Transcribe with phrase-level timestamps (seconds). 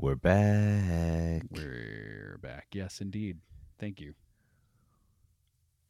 [0.00, 1.42] We're back.
[1.50, 2.68] We're back.
[2.72, 3.36] Yes, indeed.
[3.78, 4.14] Thank you.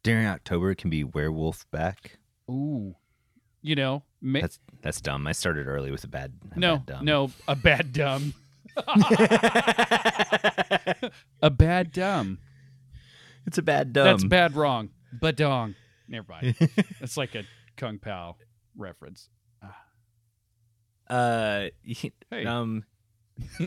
[0.03, 2.17] During October, it can be werewolf back.
[2.49, 2.95] Ooh,
[3.61, 5.27] you know, ma- That's that's dumb.
[5.27, 6.33] I started early with a bad.
[6.53, 7.05] a no, bad dumb.
[7.05, 8.33] no, a bad dumb,
[11.41, 12.39] a bad dumb.
[13.45, 14.05] it's a bad dumb.
[14.05, 14.89] That's bad wrong.
[15.21, 15.75] Badong.
[16.09, 16.55] Never mind.
[16.99, 17.43] It's like a
[17.77, 18.35] Kung Pow
[18.75, 19.29] reference.
[21.07, 22.45] Uh, Hey.
[22.45, 22.83] um,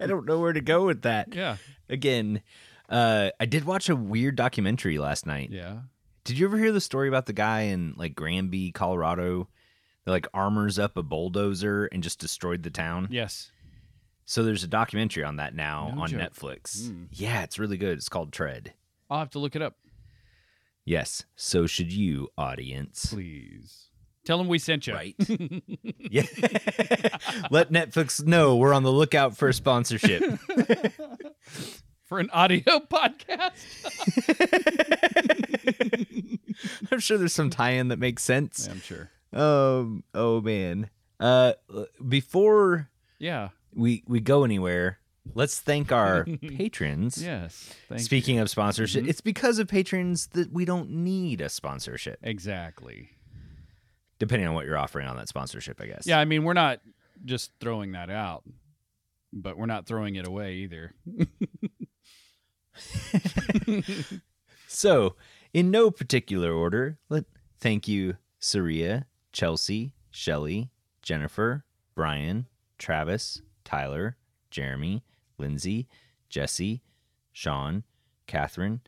[0.00, 1.34] I don't know where to go with that.
[1.34, 1.56] yeah,
[1.88, 2.42] Again,
[2.88, 5.50] uh, I did watch a weird documentary last night.
[5.50, 5.78] yeah.
[6.24, 9.48] Did you ever hear the story about the guy in like Granby, Colorado,
[10.04, 13.08] that like armors up a bulldozer and just destroyed the town?
[13.10, 13.50] Yes.
[14.24, 16.20] So there's a documentary on that now No on joke.
[16.20, 16.88] Netflix.
[16.88, 17.08] Mm.
[17.12, 17.98] Yeah, it's really good.
[17.98, 18.72] It's called Tread.
[19.10, 19.74] I'll have to look it up,
[20.86, 21.24] Yes.
[21.36, 23.06] So should you, audience.
[23.12, 23.88] please.
[24.24, 24.94] Tell them we sent you.
[24.94, 25.14] Right.
[25.98, 26.22] yeah.
[27.50, 30.22] Let Netflix know we're on the lookout for a sponsorship.
[32.06, 33.52] For an audio podcast.
[36.92, 38.66] I'm sure there's some tie-in that makes sense.
[38.66, 39.10] Yeah, I'm sure.
[39.32, 40.04] Um.
[40.14, 40.90] Oh man.
[41.18, 41.54] Uh.
[42.06, 43.48] Before Yeah.
[43.74, 44.98] we we go anywhere,
[45.34, 47.22] let's thank our patrons.
[47.22, 47.72] Yes.
[47.88, 48.04] Thank you.
[48.04, 49.08] Speaking of sponsorship, Mhm.
[49.08, 52.18] it's because of patrons that we don't need a sponsorship.
[52.22, 53.10] Exactly.
[54.18, 56.06] Depending on what you're offering on that sponsorship, I guess.
[56.06, 56.80] Yeah, I mean, we're not
[57.24, 58.44] just throwing that out,
[59.32, 60.94] but we're not throwing it away either.
[64.74, 65.14] So,
[65.52, 67.26] in no particular order, let
[67.60, 74.16] thank you, Saria, Chelsea, Shelly, Jennifer, Brian, Travis, Tyler,
[74.50, 75.04] Jeremy,
[75.38, 75.86] Lindsay,
[76.28, 76.82] Jesse,
[77.30, 77.84] Sean,
[78.26, 78.80] Catherine,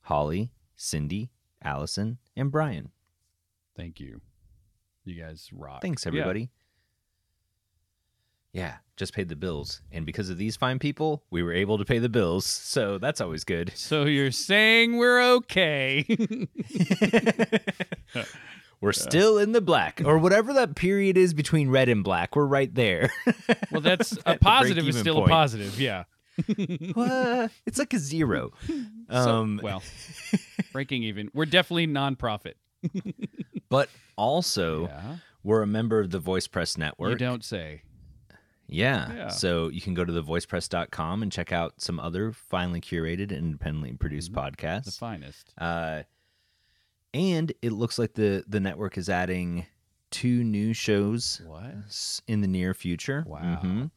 [0.00, 1.30] Holly, Cindy,
[1.62, 2.90] Allison, and Brian.
[3.76, 4.20] Thank you.
[5.08, 5.80] You guys rock.
[5.82, 6.50] Thanks, everybody.
[8.52, 8.76] Yeah.
[8.96, 9.80] just paid the bills.
[9.92, 12.44] And because of these fine people, we were able to pay the bills.
[12.44, 13.72] So that's always good.
[13.76, 16.04] So you're saying we're okay?
[18.80, 22.36] We're still in the black, or whatever that period is between red and black.
[22.36, 23.10] We're right there.
[23.72, 25.30] well, that's a positive is still point.
[25.30, 25.80] a positive.
[25.80, 26.04] Yeah.
[26.94, 27.50] What?
[27.66, 28.52] It's like a zero.
[28.68, 29.82] So- Um, well,
[30.72, 31.28] breaking even.
[31.34, 32.54] We're definitely nonprofit.
[33.68, 35.16] But also, Yeah.
[35.42, 37.10] we're a member of the Voice Press Network.
[37.10, 37.82] You don't say.
[38.66, 39.12] Yeah.
[39.14, 39.28] Yeah.
[39.28, 44.32] So you can go to thevoicepress.com and check out some other finely curated, independently produced
[44.32, 44.80] Mm-hmm.
[44.84, 45.54] The finest.
[45.56, 46.02] Uh,
[47.14, 49.66] and it looks like the the network is adding
[50.10, 51.74] two new shows What?
[52.26, 53.24] in the near future.
[53.26, 53.60] Wow.
[53.62, 53.90] Mhm.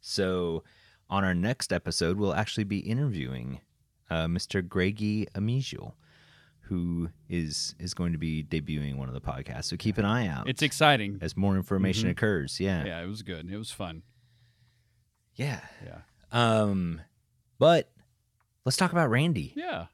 [0.00, 0.64] So
[1.10, 3.60] on our next episode, we'll actually be interviewing
[4.10, 4.66] uh, Mr.
[4.66, 5.92] Greggy Amigiel,
[6.68, 9.64] who is is going to be debuting one of the podcasts.
[9.64, 11.18] So keep an eye out It's exciting.
[11.20, 12.12] as more information Mhm.
[12.12, 12.60] occurs.
[12.60, 12.84] Yeah.
[12.84, 13.50] Yeah, it was good.
[13.50, 14.02] It was fun.
[15.34, 15.60] Yeah.
[15.84, 16.00] Yeah.
[16.32, 17.00] Um,
[17.58, 17.90] but
[18.64, 19.52] let's talk about Randy.
[19.56, 19.86] Yeah.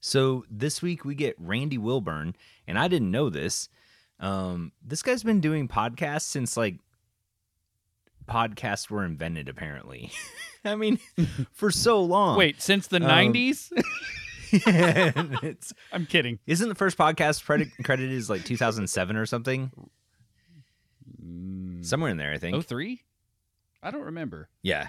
[0.00, 2.36] So this week we get Randy Wilburn,
[2.66, 3.68] and I didn't know this.
[4.20, 6.78] Um, this guy's been doing podcasts since like
[8.28, 9.48] podcasts were invented.
[9.48, 10.10] Apparently,
[10.64, 10.98] I mean,
[11.52, 12.38] for so long.
[12.38, 13.02] Wait, since the Um,
[13.32, 13.72] 90s?
[15.42, 16.38] it's I'm kidding.
[16.46, 19.70] isn't the first podcast credit credited as like 2007 or something?
[21.24, 22.56] Mm, Somewhere in there, I think.
[22.56, 23.02] Oh three?
[23.82, 24.48] I don't remember.
[24.62, 24.88] Yeah,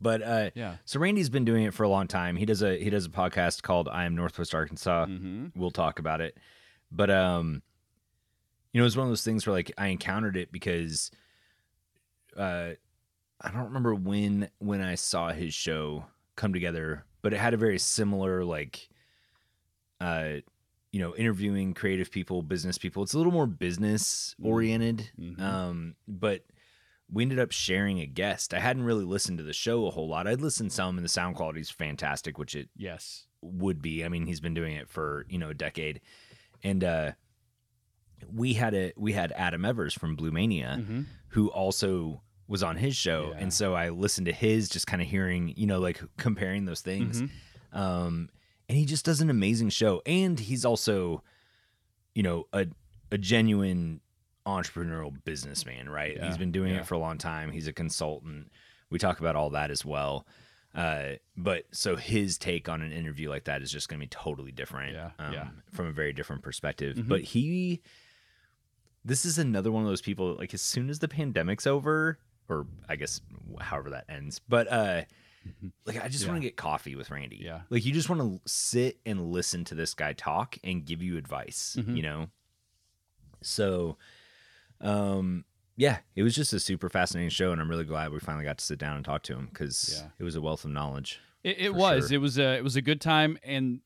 [0.00, 0.76] but uh, Yeah.
[0.84, 2.36] so Randy's been doing it for a long time.
[2.36, 5.06] He does a he does a podcast called I Am Northwest Arkansas.
[5.06, 6.36] hmm we'll talk about it.
[6.90, 7.62] But um
[8.72, 11.10] you know, it was one of those things where like I encountered it because
[12.36, 12.70] uh
[13.40, 16.04] I don't remember when when I saw his show
[16.36, 18.88] come together, but it had a very similar like
[20.00, 20.34] uh
[20.92, 23.04] you know, interviewing creative people, business people.
[23.04, 25.10] It's a little more business oriented.
[25.18, 25.40] Mhm.
[25.40, 26.44] Um but
[27.12, 28.54] we ended up sharing a guest.
[28.54, 30.26] I hadn't really listened to the show a whole lot.
[30.26, 33.26] I'd listened some and the sound quality is fantastic, which it Yes.
[33.42, 34.04] would be.
[34.04, 36.00] I mean, he's been doing it for you know a decade,
[36.62, 37.12] and uh,
[38.32, 42.76] we had a we had Adam Evers from Blue Mania, hmm who also was on
[42.76, 43.38] his show, Yeah.
[43.42, 46.80] and so I listened to his, just kind of hearing you know like comparing those
[46.82, 47.30] things, Mhm.
[47.72, 48.28] um,
[48.68, 51.22] and he just does an amazing show, and he's also,
[52.14, 52.66] you know, a
[53.12, 54.00] a genuine
[54.46, 56.16] entrepreneurial businessman, right?
[56.16, 56.80] Yeah, He's been doing yeah.
[56.80, 57.50] it for a long time.
[57.52, 58.50] He's a consultant.
[58.90, 60.26] We talk about all that as well.
[60.74, 64.08] Uh, but so his take on an interview like that is just going to be
[64.08, 64.94] totally different.
[64.94, 65.48] Yeah, um, yeah.
[65.72, 66.96] From a very different perspective.
[66.96, 67.08] Mhm.
[67.08, 67.82] But he,
[69.04, 70.34] this is another one of those people.
[70.36, 72.18] Like as soon as the pandemic's over,
[72.50, 73.20] or I guess
[73.60, 75.02] however that ends, but uh,
[75.46, 75.72] Mhm.
[75.86, 76.30] like I just Yeah.
[76.32, 77.36] want to get coffee with Randy.
[77.40, 77.62] Yeah.
[77.70, 81.16] Like you just want to sit and listen to this guy talk and give you
[81.16, 81.76] advice.
[81.78, 81.96] Mhm.
[81.96, 82.30] You know.
[83.42, 83.96] So,
[84.80, 85.44] um,
[85.76, 88.58] yeah, it was just a super fascinating show, and I'm really glad we finally got
[88.58, 90.10] to sit down and talk to him because Yeah.
[90.18, 91.20] it was a wealth of knowledge.
[91.42, 92.08] It, it was.
[92.08, 92.16] sure.
[92.16, 92.58] It was a.
[92.58, 93.80] It was a good time, and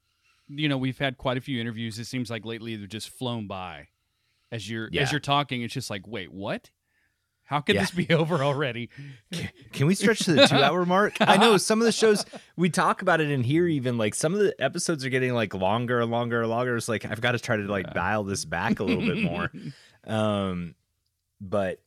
[0.48, 1.98] you know we've had quite a few interviews.
[2.00, 3.88] It seems like lately they've just flown by.
[4.50, 5.02] As you're Yeah.
[5.02, 6.70] as you're talking, it's just like, wait, what?
[7.46, 7.82] How could Yeah.
[7.82, 8.88] this be over already?
[9.72, 11.16] Can we stretch to the two hour mark?
[11.20, 12.24] I know some of the shows
[12.56, 15.52] we talk about it in here, even like some of the episodes are getting like
[15.54, 16.76] longer and longer and longer.
[16.76, 19.50] It's like I've got to try to like dial this back a little bit more.
[20.06, 20.74] Um,
[21.40, 21.80] but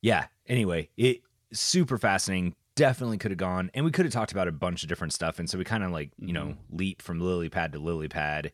[0.00, 1.20] yeah, anyway, it
[1.52, 2.54] super fascinating.
[2.74, 5.38] Definitely could have gone, and we could have talked about a bunch of different stuff.
[5.38, 8.50] And so we kind of like you know leap from lily pad to lily pad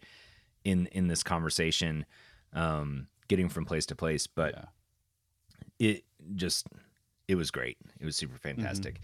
[0.65, 2.05] in in this conversation,
[2.53, 4.27] um, getting from place to place.
[4.27, 4.65] But Yeah.
[5.79, 6.67] it just
[7.28, 7.78] it was great.
[8.00, 9.00] It was super fantastic.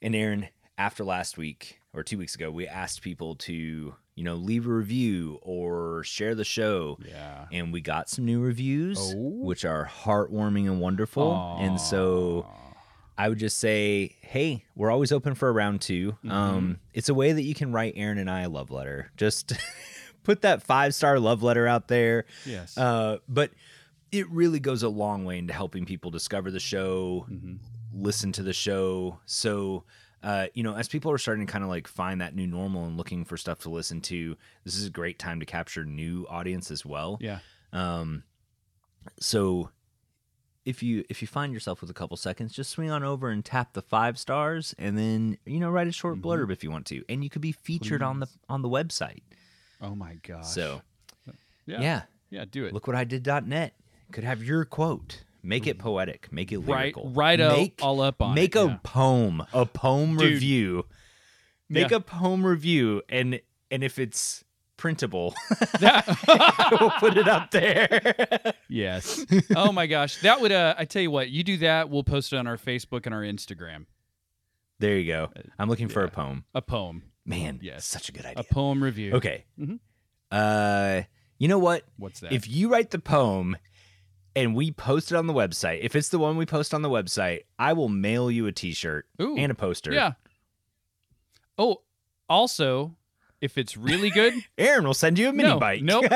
[0.00, 0.48] And Aaron,
[0.78, 4.70] after last week or two weeks ago, we asked people to you know leave a
[4.72, 6.98] review or share the show.
[7.06, 7.46] Yeah.
[7.52, 9.16] And we got some new reviews, Oh.
[9.16, 11.56] which are heartwarming and wonderful.
[11.60, 12.46] And so
[13.18, 16.30] I would just say, hey, we're always open for a round 2 Mm-hmm.
[16.30, 19.10] Um, it's a way that you can write Aaron and I a love letter.
[19.16, 19.52] Just
[20.24, 22.24] put that five star love letter out there.
[22.46, 22.76] yes.
[22.76, 23.50] Uh, but
[24.12, 27.58] it really goes a long way into helping people discover the show, Mhm.
[27.92, 29.18] listen to the show.
[29.26, 29.84] So,
[30.22, 32.84] uh, you know, as people are starting to kind of like find that new normal
[32.86, 36.26] and looking for stuff to listen to, this is a great time to capture new
[36.28, 37.18] audience as well.
[37.20, 37.40] Yeah.
[37.72, 38.24] Um,
[39.18, 39.70] so
[40.64, 43.44] if you if you find yourself with a couple seconds, just swing on over and
[43.44, 46.22] tap the five stars, and then you know write a short Mhm.
[46.22, 49.22] blurb if you want to, and you could be featured on the on the website.
[49.80, 50.46] Oh my gosh.
[50.46, 50.82] So
[51.66, 51.80] yeah.
[51.80, 52.44] yeah, Yeah.
[52.44, 52.72] Do it.
[52.74, 53.74] look what I did.net
[54.12, 55.24] could have your quote.
[55.42, 56.28] Make it poetic.
[56.32, 56.94] Make it right.
[56.96, 57.10] lyrical.
[57.10, 57.38] Right.
[57.40, 58.34] Make, all up on.
[58.34, 58.76] make it, a yeah.
[58.84, 59.42] poem.
[59.52, 60.32] A poem Dude.
[60.34, 60.86] review.
[61.68, 61.96] Make Yeah.
[61.96, 64.44] a poem review, and and if it's
[64.76, 65.34] printable,
[65.80, 66.06] That-
[66.80, 68.54] we'll put it up there.
[68.68, 69.24] yes.
[69.56, 70.20] Oh my gosh.
[70.20, 70.52] That would.
[70.52, 70.74] Uh.
[70.78, 71.30] I tell you what.
[71.30, 71.88] You do that.
[71.90, 73.86] We'll post it on our Facebook and our Instagram.
[74.78, 75.30] there you go.
[75.58, 76.44] I'm looking for a poem.
[76.54, 77.02] A poem.
[77.24, 77.84] Man, Yes.
[77.86, 78.44] such a good idea.
[78.48, 79.12] A poem review.
[79.14, 79.44] Okay.
[79.58, 79.78] Mhm.
[80.30, 81.02] Uh,
[81.38, 81.84] you know what?
[81.96, 82.32] What's that?
[82.32, 83.56] If you write the poem
[84.34, 86.88] and we post it on the website, if it's the one we post on the
[86.90, 89.36] website, I will mail you a T-shirt Ooh.
[89.36, 89.92] and a poster.
[89.92, 90.12] Yeah.
[91.58, 91.82] Oh,
[92.28, 92.96] also,
[93.40, 95.82] if it's really good, Aaron will send you a mini No, bike.
[95.82, 96.04] nope.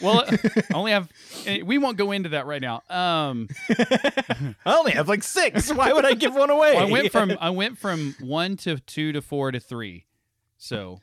[0.00, 1.10] well, I only have.
[1.46, 2.82] eh, We won't go into that right now.
[2.90, 5.72] Um, I only have like six.
[5.72, 6.76] Why would I give one away?
[6.76, 10.06] I went from I went from one to two to four to three,
[10.58, 11.00] so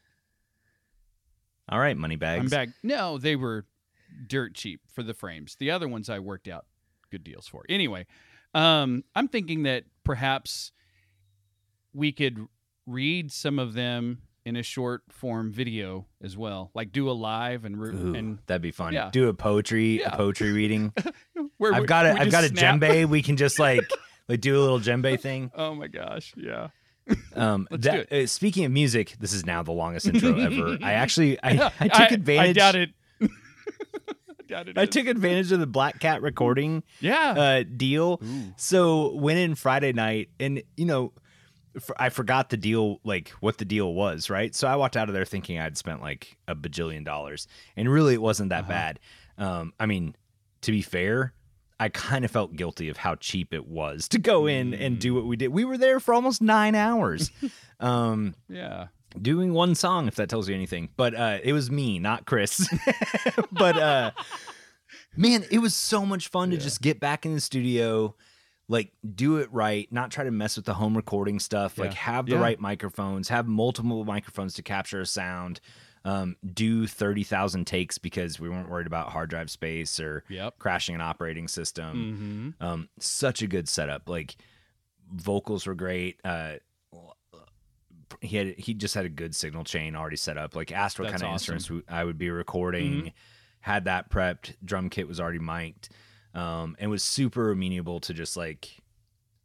[1.70, 2.42] All right, money bags.
[2.42, 2.70] I'm back.
[2.84, 3.66] No, they were
[4.28, 5.56] dirt cheap for the frames.
[5.60, 6.66] The other ones I worked out
[7.12, 7.64] good deals for.
[7.70, 8.06] Anyway,
[8.54, 10.72] um, I'm thinking that perhaps
[11.94, 12.48] we could
[12.86, 17.64] read some of them in a short form video as well, like do a live
[17.64, 18.94] and re- Ooh, and that'd be fun.
[18.94, 19.10] yeah.
[19.12, 20.10] Do a poetry, Yeah.
[20.14, 20.92] a poetry reading.
[21.58, 22.80] where I've got a, I've got a snap.
[22.82, 23.06] djembe.
[23.08, 23.90] We can just like
[24.28, 25.50] like do a little djembe thing.
[25.56, 26.70] Oh my gosh, yeah.
[27.36, 30.78] Um, Let's that- do uh, speaking of music, this is now the longest intro ever.
[30.82, 32.50] I actually I, I took advantage.
[32.58, 32.90] I doubt it.
[34.54, 34.78] I it.
[34.78, 34.90] I is.
[34.90, 37.32] took advantage of the Black Cat recording Yeah.
[37.32, 38.20] uh, deal.
[38.24, 38.54] Ooh.
[38.58, 41.14] So went in Friday night, and you know,
[41.98, 44.54] I forgot the deal, like what the deal was, right?
[44.54, 48.14] So I walked out of there thinking I'd spent like a bajillion dollars, and really
[48.14, 48.70] it wasn't that Uh-huh.
[48.70, 49.00] bad.
[49.38, 50.16] Um, I mean,
[50.62, 51.34] to be fair.
[51.80, 55.16] I kind of felt guilty of how cheap it was to go in and do
[55.16, 55.50] what we did.
[55.50, 57.30] We were there for almost nine hours.
[57.82, 58.88] um, Yeah.
[59.22, 62.68] Doing one song if that tells you anything but uh it was me not chris
[63.52, 64.12] but uh
[65.16, 68.14] man it was so much fun to just get back in the studio
[68.68, 72.26] like do it right not try to mess with the home recording stuff like have
[72.26, 72.42] the Yeah.
[72.42, 75.60] right microphones have multiple microphones to capture a sound
[76.06, 80.60] um do 30,000 takes because we weren't worried about hard drive space or Yep.
[80.60, 82.66] crashing an operating system Mm-hmm.
[82.66, 84.10] um, such a good setup.
[84.10, 84.36] Like
[85.14, 86.20] vocals were great.
[86.26, 86.56] Uh,
[88.22, 90.56] he had he just had a good signal chain already set up.
[90.56, 91.56] Like asked what That's kind of awesome.
[91.56, 93.14] instruments I would be recording.
[93.62, 94.56] Had that prepped.
[94.64, 95.90] Drum kit was already mic'd,
[96.34, 98.82] um, and was super amenable to just like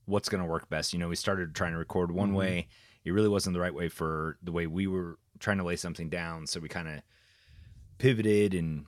[0.07, 0.93] what's going to work best.
[0.93, 2.37] You know, we started trying to record one Mhm.
[2.37, 2.69] way.
[3.05, 6.09] It really wasn't the right way for the way we were trying to lay something
[6.09, 6.47] down.
[6.47, 7.03] So we kind of
[7.99, 8.87] pivoted and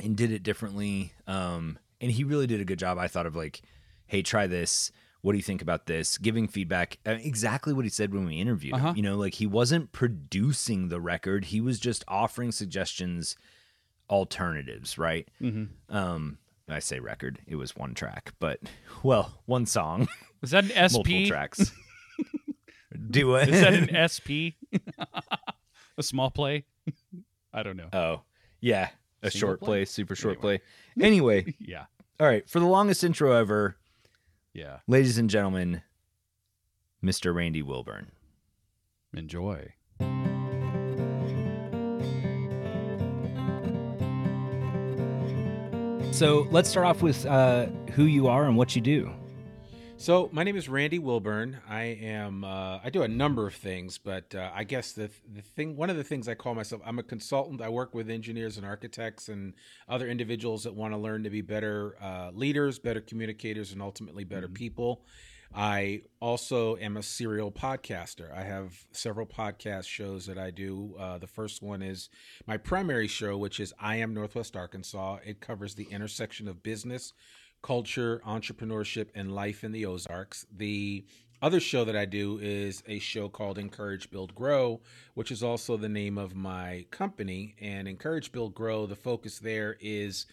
[0.00, 1.12] and did it differently.
[1.28, 2.98] Um, and he really did a good job.
[2.98, 3.62] I thought of like,
[4.06, 4.90] hey, try this.
[5.24, 6.18] What do you think about this?
[6.18, 8.88] Giving feedback, uh, exactly what he said when we interviewed Uh-huh.
[8.90, 8.96] him.
[8.96, 13.34] You know, like he wasn't producing the record; he was just offering suggestions,
[14.10, 15.26] alternatives, right?
[15.40, 15.96] Mm-hmm.
[15.96, 16.36] Um,
[16.68, 18.60] I say record; it was one track, but
[19.02, 20.08] well, one song,
[20.42, 21.28] Was that an multiple SP?
[21.28, 21.72] tracks.
[23.10, 23.48] do it.
[23.48, 24.60] Is that an SP?
[25.96, 26.64] a small play?
[27.52, 27.88] I don't know.
[27.94, 28.20] oh,
[28.60, 28.90] yeah,
[29.22, 29.66] a Single short play?
[29.66, 30.58] play, super short Anyway.
[30.98, 31.06] play.
[31.06, 31.84] Anyway, Yeah.
[32.20, 33.76] All right, for the longest intro ever,
[34.54, 34.78] Yeah.
[34.86, 35.82] ladies and gentlemen,
[37.02, 37.34] Mr.
[37.34, 38.12] Randy Wilburn.
[39.12, 39.74] Enjoy.
[46.12, 49.12] So let's start off with uh, who you are and what you do.
[50.04, 51.60] So my name is Randy Wilburn.
[51.66, 55.40] I am uh, I do a number of things, but uh, I guess the the
[55.40, 57.62] thing one of the things I call myself I'm a consultant.
[57.62, 59.54] I work with engineers and architects and
[59.88, 64.24] other individuals that want to learn to be better uh, leaders, better communicators, and ultimately
[64.24, 65.06] better people.
[65.54, 68.36] I also am a serial podcaster.
[68.36, 70.96] I have several podcast shows that I do.
[70.98, 72.10] Uh, the first one is
[72.46, 75.18] my primary show, which is I Am Northwest Arkansas.
[75.24, 77.12] It covers the intersection of business,
[77.64, 80.46] culture, entrepreneurship, and life in the Ozarks.
[80.54, 81.02] The
[81.40, 84.82] other show that I do is a show called Encourage, Build, Grow,
[85.14, 87.56] which is also the name of my company.
[87.58, 90.26] And Encourage, Build, Grow, the focus there is.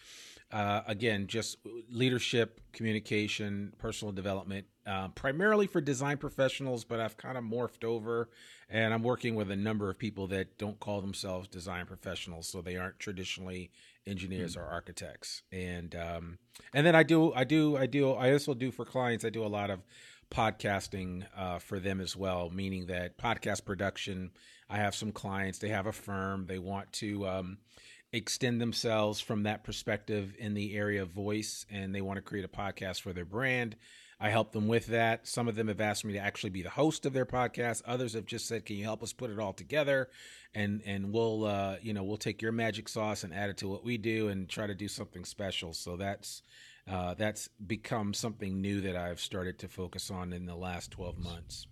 [0.52, 1.56] Uh, again, just
[1.90, 8.28] leadership, communication, personal development, uh, primarily for design professionals, but I've kind of morphed over
[8.68, 12.48] and I'm working with a number of people that don't call themselves design professionals.
[12.48, 13.70] So they aren't traditionally
[14.06, 15.42] engineers or architects.
[15.52, 16.38] And, um,
[16.74, 19.44] and then I do, I do, I do, I also do for clients, I do
[19.44, 19.80] a lot of
[20.30, 24.30] podcasting uh, for them as well, meaning that podcast production,
[24.68, 27.58] I have some clients, they have a firm, they want to, um,
[28.12, 32.44] extend themselves from that perspective in the area of voice and they want to create
[32.44, 33.76] a podcast for their brand.
[34.22, 35.26] I help them with that.
[35.26, 37.82] Some of them have asked me to actually be the host of their podcast.
[37.84, 40.08] Others have just said, "Can you help us put it all together?"
[40.54, 43.68] And and we'll uh, you know we'll take your magic sauce and add it to
[43.68, 45.72] what we do and try to do something special.
[45.74, 46.42] So that's
[46.88, 51.18] uh, that's become something new that I've started to focus on in the last twelve
[51.18, 51.66] months.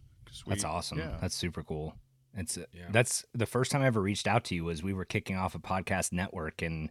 [0.47, 0.99] That's awesome.
[0.99, 1.19] Yeah.
[1.21, 1.95] That's super cool.
[2.35, 2.87] It's uh, Yeah.
[2.91, 5.55] that's the first time I ever reached out to you was we were kicking off
[5.55, 6.91] a podcast network and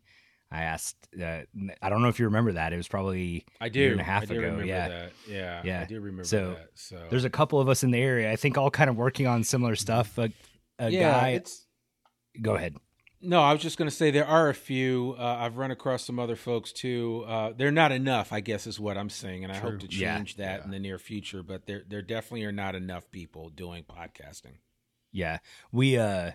[0.51, 1.41] I asked uh,
[1.81, 2.73] I don't know if you remember that.
[2.73, 3.79] It was probably I do.
[3.79, 4.87] year and a half I do ago, Remember yeah.
[4.89, 5.11] That.
[5.27, 5.61] Yeah.
[5.63, 5.81] Yeah.
[5.81, 6.69] I do remember So, that.
[6.73, 8.31] So there's a couple of us in the area.
[8.31, 10.17] I think all kind of working on similar stuff.
[10.17, 10.31] A,
[10.79, 11.67] a yeah, guy It's
[12.41, 12.75] go ahead.
[13.21, 15.13] No, I was just going to say there are a few.
[15.19, 17.25] Uh, I've run across some other folks too.
[17.27, 20.15] Uh, they're not enough, I guess, is what I'm saying, and I hope to Yeah.
[20.15, 20.63] change that Yeah.
[20.65, 21.43] in the near future.
[21.43, 24.53] But there, there definitely are not enough people doing podcasting.
[25.11, 25.39] Yeah.
[25.71, 26.31] We uh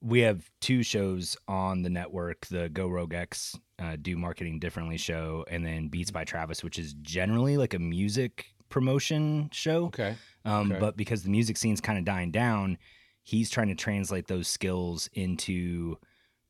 [0.00, 4.96] we have two shows on the network, the Go Rogue X uh, Do Marketing Differently
[4.96, 9.86] show and then Beats by Travis, which is generally like a music promotion show.
[9.86, 10.14] Okay.
[10.44, 10.80] Um, Okay.
[10.80, 12.78] But because the music scene's kind of dying down,
[13.22, 15.96] he's trying to translate those skills into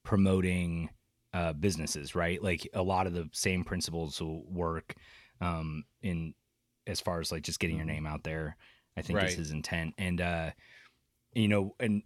[0.05, 0.90] promoting
[1.33, 2.43] uh, businesses, right?
[2.43, 4.95] Like a lot of the same principles will work
[5.40, 6.35] um, in
[6.87, 8.57] as far as like just getting your name out there.
[8.97, 10.50] I think is his intent, and uh,
[11.33, 12.02] you know, and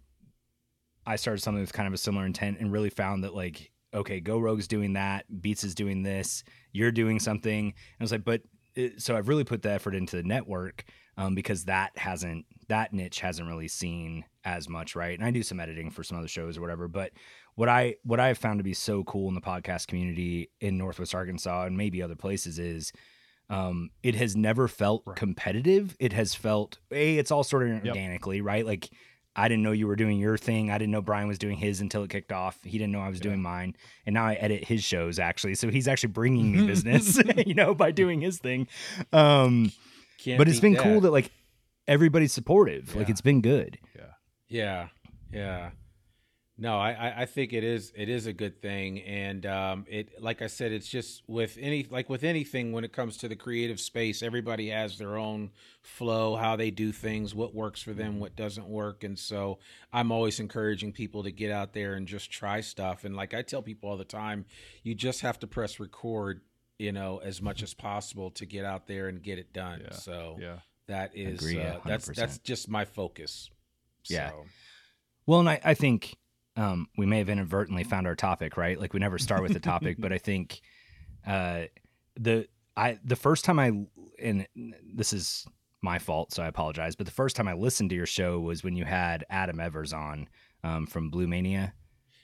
[1.05, 4.19] I started something with kind of a similar intent, and really found that like, okay,
[4.19, 8.25] Go Rogue's doing that, Beats is doing this, you're doing something, and I was like,
[8.25, 8.41] but
[8.75, 10.83] it, so I've really put the effort into the network
[11.17, 15.17] um, because that hasn't that niche hasn't really seen as much, right?
[15.17, 17.11] And I do some editing for some other shows or whatever, but
[17.55, 20.77] what I what I have found to be so cool in the podcast community in
[20.77, 22.91] Northwest Arkansas and maybe other places is
[23.49, 25.95] um, it has never felt competitive.
[25.99, 27.85] It has felt a it's all sort of Yep.
[27.85, 28.65] organically, right?
[28.65, 28.89] Like
[29.35, 30.69] I didn't know you were doing your thing.
[30.69, 32.59] I didn't know Brian was doing his until it kicked off.
[32.63, 33.23] He didn't know I was Yeah.
[33.23, 33.75] doing mine,
[34.05, 35.55] and now I edit his shows actually.
[35.55, 38.67] So he's actually bringing me business, you know, by doing his thing.
[39.11, 39.71] Um,
[40.19, 41.31] Can't but it's been cool that like
[41.87, 42.95] everybody's supportive.
[42.95, 43.79] Like it's been good.
[43.95, 44.01] Yeah.
[44.49, 44.87] Yeah,
[45.31, 45.69] yeah.
[46.63, 50.41] No, I, I, think it is it is a good thing, and um, it like
[50.41, 53.81] I said, it's just with any like with anything when it comes to the creative
[53.81, 55.51] space, everybody has their own
[55.81, 59.59] flow, how they do things, what works for them, what doesn't work, and so
[59.91, 63.03] I'm always encouraging people to get out there and just try stuff.
[63.03, 64.45] And like I tell people all the time,
[64.83, 66.39] you just have to press record,
[66.79, 69.81] you know, as much as possible to get out there and get it done.
[69.83, 70.59] Yeah, So Yeah.
[70.87, 73.49] that is uh, that's that's just my focus.
[74.05, 74.29] Yeah.
[74.29, 74.45] So.
[75.25, 76.17] Well, and I, I think
[76.55, 78.79] um, we may have inadvertently found our topic, right?
[78.79, 80.61] Like we never start with the topic, but I think
[81.25, 81.63] uh,
[82.15, 83.71] the I the first time I
[84.21, 84.47] and
[84.95, 85.45] this is
[85.81, 86.95] my fault, so I apologize.
[86.95, 89.93] But the first time I listened to your show was when you had Adam Evers
[89.93, 90.27] on
[90.63, 91.73] um, from Blue Mania.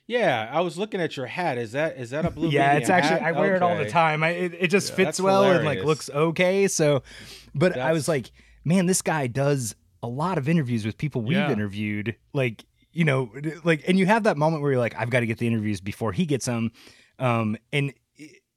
[0.07, 1.57] Yeah, I was looking at your hat.
[1.59, 2.49] Is that is that a blue?
[2.51, 3.27] yeah, it's actually hat?
[3.27, 4.23] I wear it all the time.
[4.23, 6.67] I, it, it just Yeah, fits that's well and like looks okay.
[6.67, 7.03] So,
[7.53, 8.31] but I was like,
[8.65, 11.51] man, this guy does a lot of interviews with people we've Yeah.
[11.51, 12.15] interviewed.
[12.33, 13.31] Like, you know,
[13.63, 15.81] like, and you have that moment where you're like, I've got to get the interviews
[15.81, 16.71] before he gets them.
[17.19, 17.93] Um, and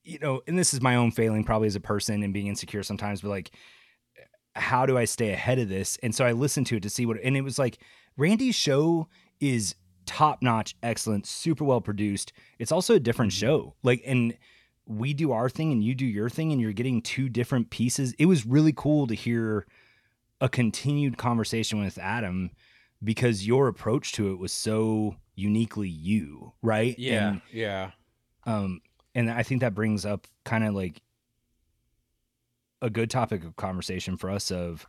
[0.05, 2.83] you know, and this is my own failing probably as a person and being insecure
[2.83, 3.53] sometimes, but like,
[4.55, 5.99] how do I stay ahead of this?
[6.03, 7.79] And so I listened to it to see what, and it was like
[8.17, 9.09] Randy's show
[9.41, 9.75] is
[10.05, 12.33] top notch, excellent, super well produced.
[12.59, 13.75] It's also a different show.
[13.83, 14.37] Like, and
[14.87, 18.15] we do our thing and you do your thing and you're getting two different pieces.
[18.19, 19.67] It was really cool to hear
[20.41, 22.51] a continued conversation with Adam
[23.03, 26.99] because your approach to it was so uniquely you, right?
[26.99, 27.91] Yeah, And, yeah,
[28.45, 28.81] um,
[29.15, 31.03] and I think that brings up kind of like
[32.81, 34.87] a good topic of conversation for us of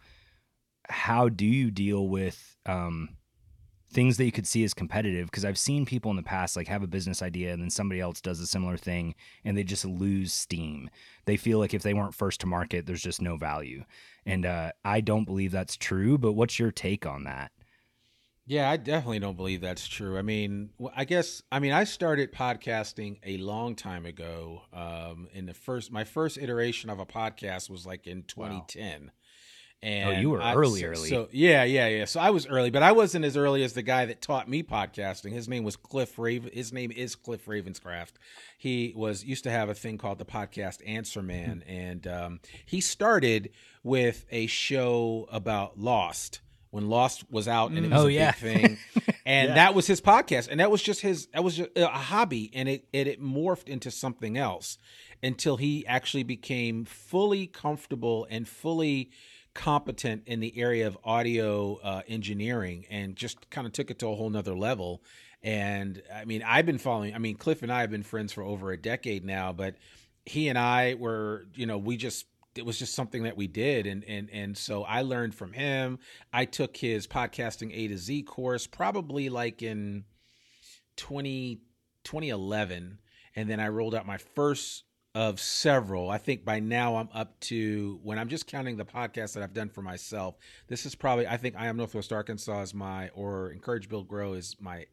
[0.90, 3.10] how do you deal with um,
[3.92, 5.28] things that you could see as competitive?
[5.28, 8.02] Because i've seen people in the past like have a business idea and then somebody
[8.02, 9.14] else does a similar thing
[9.46, 10.90] and they just lose steam.
[11.26, 13.86] They feel like if they weren't first to market there's just no value.
[14.26, 17.52] And uh, i don't believe that's true but what's your take on that
[18.46, 18.70] yeah.
[18.70, 20.18] I definitely don't believe that's true.
[20.18, 24.62] I mean, I guess I mean I started podcasting a long time ago.
[24.74, 29.12] Um, in the first, my first iteration of a podcast was like in 2010.
[29.82, 31.10] And Oh, you were I- early, so, early.
[31.10, 32.06] So yeah, yeah, yeah.
[32.06, 34.64] So I was early, but I wasn't as early as the guy that taught me
[34.64, 35.34] podcasting.
[35.34, 36.52] His name was Cliff Raven.
[36.54, 38.14] His name is Cliff Ravenscraft.
[38.58, 42.80] He was used to have a thing called the podcast Answer Man, and um, he
[42.80, 43.50] started
[43.84, 46.40] with a show about Lost
[46.74, 48.32] when Lost was out and it was Oh, a yeah.
[48.32, 48.78] big thing,
[49.28, 49.54] and Yeah.
[49.56, 51.28] that was his podcast, and that was just his.
[51.28, 54.80] That was just a hobby, and it, it it morphed into something else
[55.22, 59.12] until he actually became fully comfortable and fully
[59.54, 64.08] competent in the area of audio uh, engineering and just kind of took it to
[64.08, 65.04] a whole nother level
[65.44, 68.42] and i mean i've been following i mean cliff and i have been friends for
[68.42, 69.76] over a decade now but
[70.26, 73.88] he and i were you know we just it was just something that we did
[73.88, 76.00] and and and so i learned from him
[76.32, 80.04] i took his podcasting a to z course probably like in
[80.98, 81.60] 20
[82.04, 83.00] 2011
[83.36, 84.84] and then i rolled out my first
[85.16, 86.10] of several.
[86.10, 89.54] I think by now I'm up to when I'm just counting the podcasts that I've
[89.54, 90.36] done for myself.
[90.68, 94.34] This is probably I think I am Northwest Arkansas is my or Encourage Build Grow
[94.34, 94.86] is my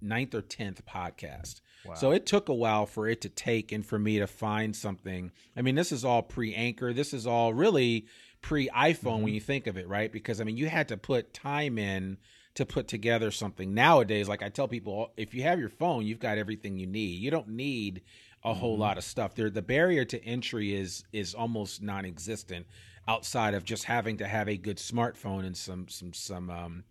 [0.00, 1.60] ninth or tenth podcast.
[1.94, 5.30] So it took a while for it to take and for me to find something.
[5.56, 6.92] I mean, this is all pre Anchor.
[6.92, 8.06] This is all really
[8.42, 10.10] pre iPhone when you think of it, right?
[10.10, 12.18] Because I mean, you had to put time in
[12.54, 13.74] to put together something.
[13.74, 17.20] Nowadays, like I tell people, if you have your phone, you've got everything you need.
[17.20, 18.02] You don't need
[18.42, 19.34] a whole lot of stuff.
[19.34, 22.66] There, the barrier to entry is is almost non-existent
[23.08, 26.84] outside of just having to have a good smartphone and some some some um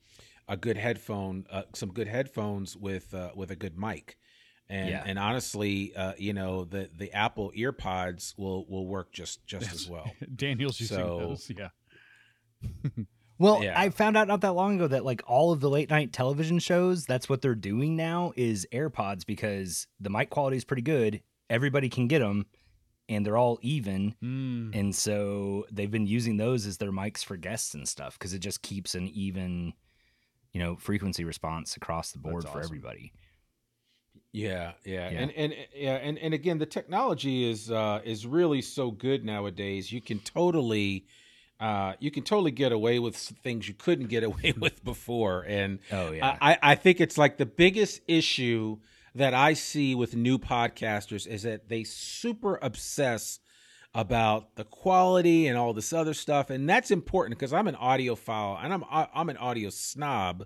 [0.48, 4.18] a good headphone, uh, some good headphones with uh, with a good mic.
[4.70, 5.04] And Yeah.
[5.06, 9.88] and honestly, uh, you know, the the Apple EarPods will will work just just as
[9.90, 10.10] well.
[10.36, 11.52] Daniel's using So- those.
[11.56, 11.70] Yeah.
[13.38, 13.78] Well, Yeah.
[13.78, 16.58] I found out not that long ago that like all of the late night television
[16.58, 21.22] shows, that's what they're doing now is AirPods because the mic quality is pretty good.
[21.50, 22.46] Everybody can get them
[23.10, 24.16] and they're all even.
[24.24, 24.74] Mm.
[24.74, 28.40] And so they've been using those as their mics for guests and stuff because it
[28.40, 29.74] just keeps an even,
[30.54, 32.70] you know, frequency response across the board That's for awesome.
[32.70, 33.12] everybody.
[34.36, 35.20] Yeah, yeah, Yeah.
[35.22, 39.94] and and yeah, and and again, the technology is uh, is really so good nowadays.
[39.94, 41.06] You can totally,
[41.62, 45.80] uh, you can totally get away with things you couldn't get away with before, and
[45.90, 46.38] Oh, yeah.
[46.42, 48.80] I, I think it's like the biggest issue
[49.16, 53.40] that I see with new podcasters is that they super obsess
[53.94, 58.62] about the quality and all this other stuff, and that's important because I'm an audiophile
[58.62, 60.46] and I'm I'm an audio snob,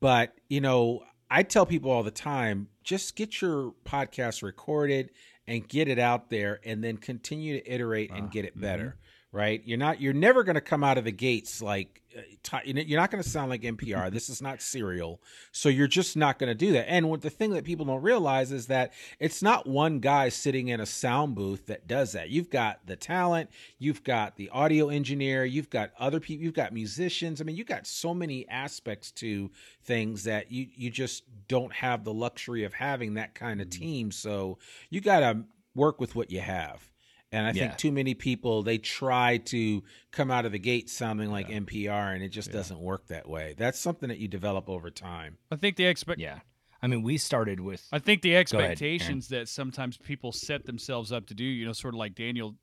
[0.00, 5.10] but you know I tell people all the time just get your podcast recorded
[5.46, 8.60] and get it out there, and then continue to iterate and Ah, get it mhm.
[8.62, 8.96] better
[9.30, 9.62] right?
[9.64, 13.10] You're not you're never going to come out of the gates like uh, you're not
[13.10, 14.10] going to sound like NPR.
[14.10, 15.20] this is not serial.
[15.52, 16.90] So you're just not going to do that.
[16.90, 20.68] And what the thing that people don't realize is that it's not one guy sitting
[20.68, 22.30] in a sound booth that does that.
[22.30, 26.72] You've got the talent, you've got the audio engineer, you've got other people, you've got
[26.72, 27.40] musicians.
[27.40, 29.50] I mean, you've got so many aspects to
[29.84, 34.10] things that you you just don't have the luxury of having that kind of team.
[34.10, 36.88] So you got to work with what you have.
[37.30, 37.66] And I Yeah.
[37.68, 41.56] think too many people they try to come out of the gate sounding like Yeah.
[41.56, 42.54] NPR, and it just Yeah.
[42.54, 43.54] doesn't work that way.
[43.56, 45.36] That's something that you develop over time.
[45.50, 46.20] I think the expect.
[46.20, 46.40] yeah.
[46.80, 51.10] I mean, we started with I think the ahead, expectations that sometimes people set themselves
[51.12, 52.56] up to do, you know, sort of like Daniel,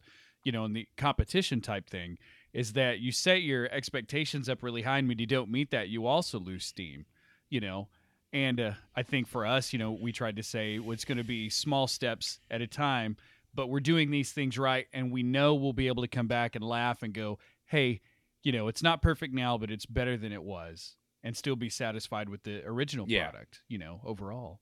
[0.43, 2.17] you know, in the competition type thing,
[2.53, 5.89] is that you set your expectations up really high, and when you don't meet that,
[5.89, 7.05] you also lose steam,
[7.49, 7.89] you know.
[8.31, 11.17] And uh, I think for us, you know, we tried to say well, it's going
[11.17, 13.17] to be small steps at a time,
[13.55, 16.55] but we're doing these things right, and we know we'll be able to come back
[16.55, 18.01] and laugh and go, hey,
[18.43, 21.69] you know, it's not perfect now, but it's better than it was, and still be
[21.69, 23.29] satisfied with the original Yeah.
[23.29, 24.59] product, you know, overall.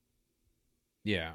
[1.02, 1.32] Yeah.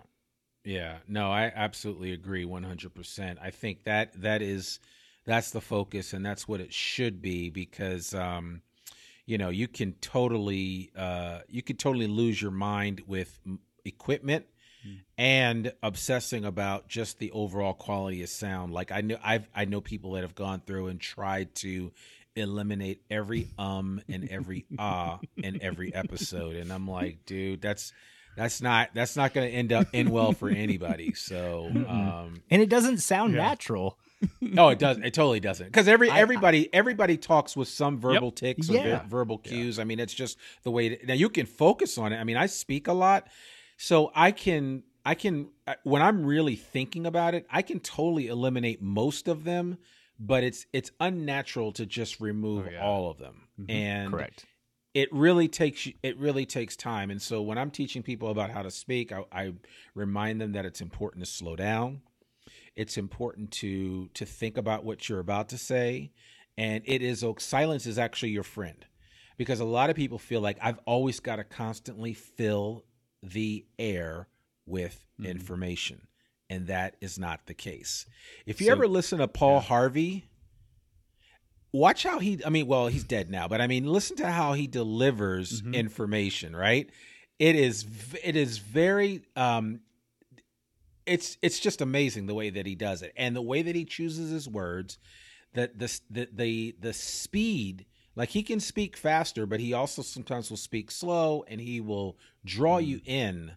[0.63, 0.98] Yeah.
[1.08, 3.38] No, I absolutely agree 100%.
[3.41, 4.80] I think that that is
[5.26, 8.62] that's the focus and that's what it should be because um
[9.26, 14.45] you know, you can totally uh you can totally lose your mind with m- equipment
[15.18, 18.74] and obsessing about just the overall quality of sound.
[18.74, 21.92] Like I know I've I know people that have gone through and tried to
[22.36, 27.92] eliminate every um and every ah in every episode, and I'm like, dude, that's
[28.38, 31.13] that's not that's not going to end up in well for anybody.
[31.13, 33.42] So, um, and it doesn't sound Yeah.
[33.48, 33.98] natural.
[34.42, 34.98] no, it does.
[34.98, 35.68] It totally doesn't.
[35.68, 39.00] Because every I- everybody everybody talks with some verbal ticks or Yeah.
[39.00, 39.80] ver- verbal cues.
[39.80, 40.89] I mean, it's just the way.
[40.96, 42.18] To, now you can focus on it.
[42.18, 43.28] I mean, I speak a lot,
[43.82, 45.48] so I can I can
[45.84, 49.78] when I'm really thinking about it, I can totally eliminate most of them.
[50.20, 52.84] But it's it's unnatural to just remove Oh, yeah.
[52.84, 53.48] all of them.
[53.58, 53.70] Mhm.
[53.70, 54.46] And Correct.
[54.94, 58.63] it really takes it really takes time and so when i'm teaching people about how
[58.63, 59.54] to speak I, I
[59.94, 62.02] remind them that it's important to slow down
[62.76, 66.12] it's important to to think about what you're about to say
[66.58, 68.84] and it is silence is actually your friend
[69.38, 72.84] because a lot of people feel like i've always got to constantly fill
[73.23, 74.27] the air
[74.65, 75.27] with Mhm.
[75.29, 76.08] information
[76.49, 78.05] and that is not the case
[78.45, 79.62] if you So- ever listen to paul yeah.
[79.62, 80.25] harvey
[81.71, 84.53] watch how he i mean well he's dead now but i mean listen to how
[84.53, 85.73] he delivers Mhm.
[85.75, 86.89] information right
[87.39, 87.86] It is,
[88.21, 89.79] it is very um
[91.05, 93.86] it's it's just amazing the way that he does it and the way that he
[93.86, 94.97] chooses his words
[95.53, 97.86] that the the the, the speed
[98.19, 102.17] like he can speak faster but he also sometimes will speak slow and he will
[102.43, 103.08] draw you mm.
[103.08, 103.51] in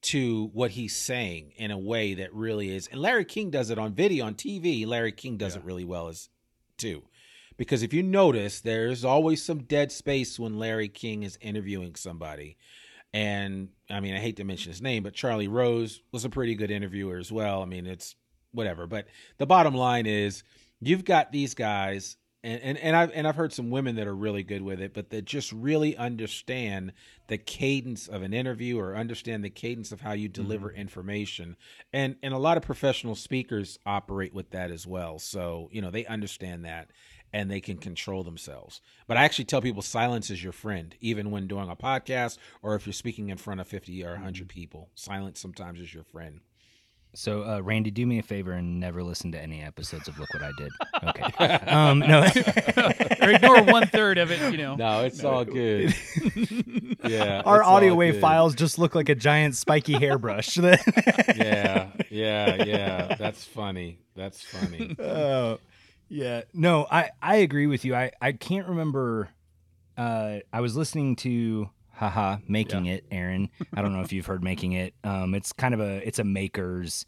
[0.00, 3.78] to what he's saying in a way that really is and Larry King does it
[3.78, 5.60] on video on TV Larry King does Yeah.
[5.60, 6.30] it really well as
[6.78, 7.02] too.
[7.58, 12.56] Because if you notice there's always some dead space when Larry King is interviewing somebody.
[13.12, 16.54] And I mean I hate to mention his name but Charlie Rose was a pretty
[16.54, 17.60] good interviewer as well.
[17.62, 18.16] I mean it's
[18.52, 18.86] whatever.
[18.86, 20.42] But the bottom line is
[20.80, 24.14] you've got these guys and, and, and I've and I've heard some women that are
[24.14, 26.92] really good with it, but that just really understand
[27.28, 30.80] the cadence of an interview or understand the cadence of how you deliver mm-hmm.
[30.80, 31.56] information.
[31.92, 35.18] And and a lot of professional speakers operate with that as well.
[35.20, 36.90] So, you know, they understand that
[37.32, 38.80] and they can control themselves.
[39.06, 42.74] But I actually tell people silence is your friend, even when doing a podcast or
[42.74, 44.46] if you're speaking in front of 50 or 100 mm-hmm.
[44.48, 44.90] people.
[44.94, 46.40] Silence sometimes is your friend.
[47.14, 50.32] So, uh, Randy, do me a favor and never listen to any episodes of Look
[50.32, 50.72] What I Did.
[51.04, 51.52] Okay.
[51.66, 52.22] um, no.
[53.20, 54.50] or ignore one third of it.
[54.50, 54.76] You know.
[54.76, 55.94] No, it's all good.
[57.04, 57.42] yeah.
[57.44, 58.20] Our it's audio wave good.
[58.22, 60.56] files just look like a giant spiky hairbrush.
[60.56, 63.14] yeah, yeah, yeah.
[63.16, 63.98] That's funny.
[64.16, 64.96] That's funny.
[64.98, 65.58] Oh,
[66.08, 66.42] yeah.
[66.54, 67.94] No, I I agree with you.
[67.94, 69.28] I I can't remember.
[69.98, 73.48] Uh, I was listening to haha making it, Aaron.
[73.74, 74.94] I don't know if you've heard making it.
[75.04, 77.06] Um, it's kind of a it's a makers,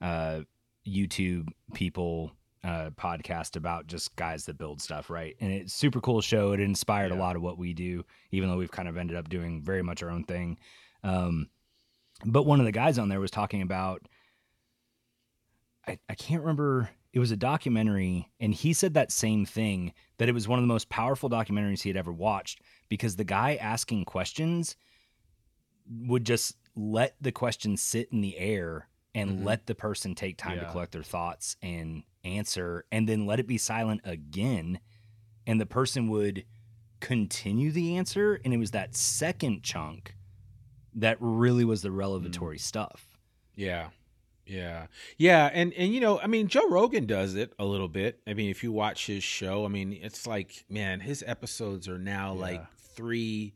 [0.00, 0.40] uh,
[0.86, 2.32] YouTube people
[2.64, 5.36] uh podcast about just guys that build stuff, right?
[5.40, 6.52] And it's super cool show.
[6.52, 9.28] It inspired a lot of what we do, even though we've kind of ended up
[9.28, 10.58] doing very much our own thing.
[11.04, 11.48] Um,
[12.24, 14.02] but one of the guys on there was talking about
[15.86, 20.28] I, I can't remember it was a documentary and he said that same thing that
[20.28, 23.54] it was one of the most powerful documentaries he had ever watched because the guy
[23.54, 24.76] asking questions
[25.88, 29.44] would just let the question sit in the air and Mhm.
[29.44, 33.46] let the person take time to collect their thoughts and answer and then let it
[33.46, 34.78] be silent again
[35.46, 36.44] and the person would
[37.00, 40.14] continue the answer and it was that second chunk
[40.92, 43.16] that really was the revelatory stuff
[43.54, 43.88] Yeah.
[44.46, 44.86] Yeah.
[45.18, 48.20] Yeah, and and you know, I mean Joe Rogan does it a little bit.
[48.26, 51.98] I mean, if you watch his show, I mean, it's like, man, his episodes are
[51.98, 52.40] now Yeah.
[52.40, 53.54] like 3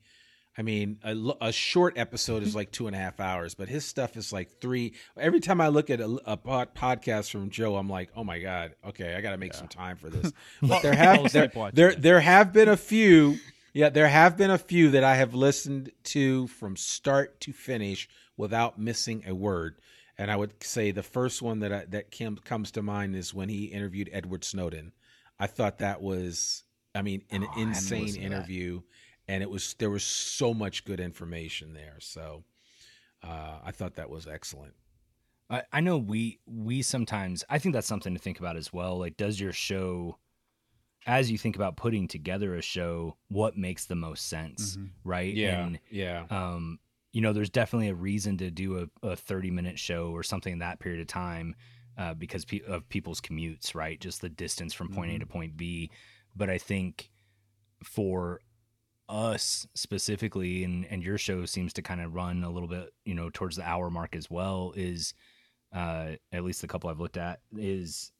[0.58, 3.84] I mean, a, a short episode is like two and a half hours, but his
[3.86, 4.94] stuff is like three.
[5.16, 8.40] Every time I look at a, a pod, podcast from Joe, I'm like, oh my
[8.40, 10.32] god, okay, I got to make some time for this.
[10.60, 13.36] But there have there, there there have been a few,
[13.72, 18.08] yeah, there have been a few that I have listened to from start to finish
[18.36, 19.76] without missing a word.
[20.20, 23.32] And I would say the first one that I, that came, comes to mind is
[23.32, 24.92] when he interviewed Edward Snowden.
[25.38, 28.36] I thought that was, I mean, an Oh, insane listened to that.
[28.36, 28.82] interview,
[29.28, 31.96] and it was there was so much good information there.
[32.00, 32.44] So
[33.24, 34.74] uh, I thought that was excellent.
[35.48, 38.98] I, I know we we sometimes I think that's something to think about as well.
[38.98, 40.18] Like, does your show,
[41.06, 44.90] as you think about putting together a show, what makes the most sense, Mhm.
[45.02, 45.34] right?
[45.34, 46.78] Yeah, And yeah, um,
[47.12, 50.52] you know, there's definitely a reason to do a, a 30 minute show or something
[50.52, 51.54] in that period of time
[51.98, 54.00] uh, because pe- of people's commutes, right?
[54.00, 55.20] Just the distance from point A Mhm.
[55.20, 55.90] to point B.
[56.36, 57.10] But I think
[57.82, 58.40] for
[59.08, 63.14] us specifically, and, and your show seems to kind of run a little bit, you
[63.14, 65.14] know, towards the hour mark as well, is
[65.72, 68.12] uh, at least the couple I've looked at, is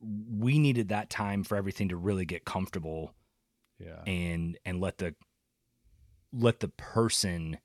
[0.00, 3.14] we needed that time for everything to really get comfortable
[3.78, 4.02] Yeah.
[4.06, 5.14] and and let the
[6.32, 7.58] let the person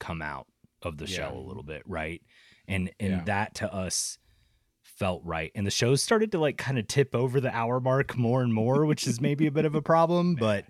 [0.00, 0.46] come out
[0.82, 1.38] of the show Yeah.
[1.38, 2.20] a little bit, right?
[2.66, 3.24] And and Yeah.
[3.26, 4.18] that to us
[4.82, 5.50] felt right.
[5.54, 8.52] And the shows started to like kind of tip over the hour mark more and
[8.52, 10.64] more, which is maybe a bit of a problem, but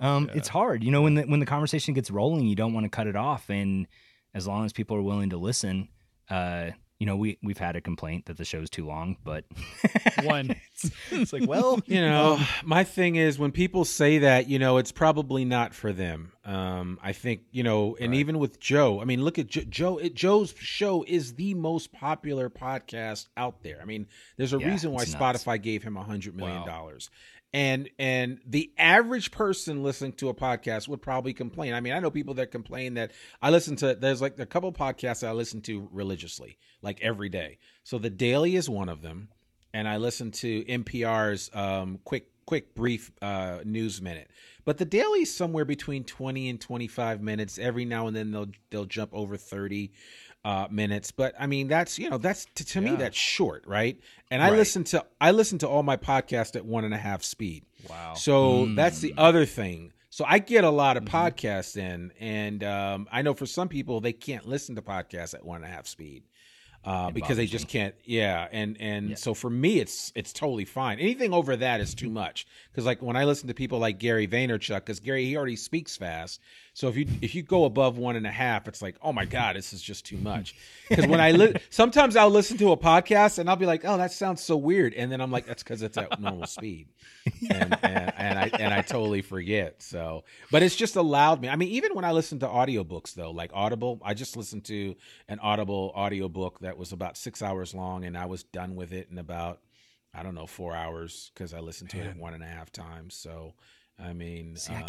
[0.00, 0.82] um it's hard.
[0.82, 3.16] You know, when the when the conversation gets rolling, you don't want to cut it
[3.16, 3.86] off and
[4.32, 5.88] as long as people are willing to listen,
[6.30, 6.70] uh
[7.04, 9.44] you know, we we've had a complaint that the show's too long, but
[10.22, 10.56] One.
[10.72, 12.40] it's, it's like, well, you know.
[12.64, 16.32] My thing is when people say that you know it's probably not for them.
[16.46, 19.96] Um i think you know and even with joe i mean look at jo- joe
[19.96, 23.78] it, joe's show is the most popular podcast out there.
[23.82, 26.66] I mean there's a Yeah, reason why spotify gave him a hundred million Wow.
[27.54, 32.00] And and the average person listening to a podcast would probably complain i mean i
[32.00, 35.32] know people that complain that i listen to there's like a couple podcasts that i
[35.32, 39.28] listen to religiously like every day so the daily is one of them
[39.74, 44.30] and I listen to NPR's um, quick, quick, brief uh, news minute.
[44.64, 47.58] But the daily is somewhere between twenty and twenty-five minutes.
[47.58, 49.92] Every now and then they'll they'll jump over thirty
[50.44, 51.10] uh, minutes.
[51.10, 53.98] But I mean, that's you know that's to, to me that's short, right?
[54.30, 54.58] And I Right.
[54.58, 57.64] listen to I listen to all my podcasts at one and a half speed.
[57.82, 58.14] Wow.
[58.16, 59.14] So that's the Mm.
[59.18, 59.92] other thing.
[60.10, 61.16] So I get a lot of Mm-hmm.
[61.16, 65.44] podcasts in, and um, I know for some people they can't listen to podcasts at
[65.44, 66.22] one and a half speed
[66.84, 67.94] uh, because they just can't.
[68.04, 69.16] Yeah, and and Yeah.
[69.16, 70.98] so for me, it's it's totally fine.
[71.00, 74.28] Anything over that is too much because like when I listen to people like Gary
[74.28, 76.40] Vaynerchuk, because Gary he already speaks fast.
[76.74, 79.24] So if you if you go above one and a half, it's like oh my
[79.24, 80.54] god, this is just too much.
[80.88, 83.96] Because when I li- sometimes I'll listen to a podcast and I'll be like, oh
[83.96, 86.88] that sounds so weird, and then I'm like, that's because it's at normal speed
[87.48, 89.82] and, and and I and I totally forget.
[89.82, 91.48] So, but it's just allowed me.
[91.48, 94.96] I mean, even when I listen to audiobooks though, like Audible, I just listened to
[95.28, 99.08] an Audible audiobook that was about six hours long, and I was done with it
[99.10, 99.60] in about
[100.12, 103.14] I don't know four hours because I listened to it one and a half times.
[103.14, 103.54] So,
[103.98, 104.86] I mean, See, I um,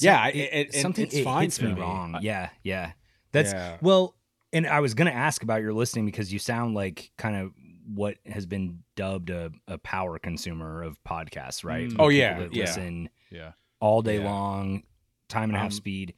[0.00, 0.02] can't.
[0.02, 0.36] yeah, So it-
[0.68, 2.18] it- it- something it's it fine hits for me wrong.
[2.20, 2.92] Yeah, yeah.
[3.32, 3.78] That's Yeah.
[3.80, 4.14] well,
[4.52, 7.52] and I was gonna ask about your listening because you sound like kind of
[7.86, 11.88] what has been dubbed a, a power consumer of podcasts, right?
[11.90, 11.96] Mm.
[11.98, 12.62] Oh, yeah, yeah.
[12.64, 13.52] listen yeah.
[13.80, 14.24] all day Yeah.
[14.24, 14.84] long,
[15.28, 16.14] time and a half Um, speed.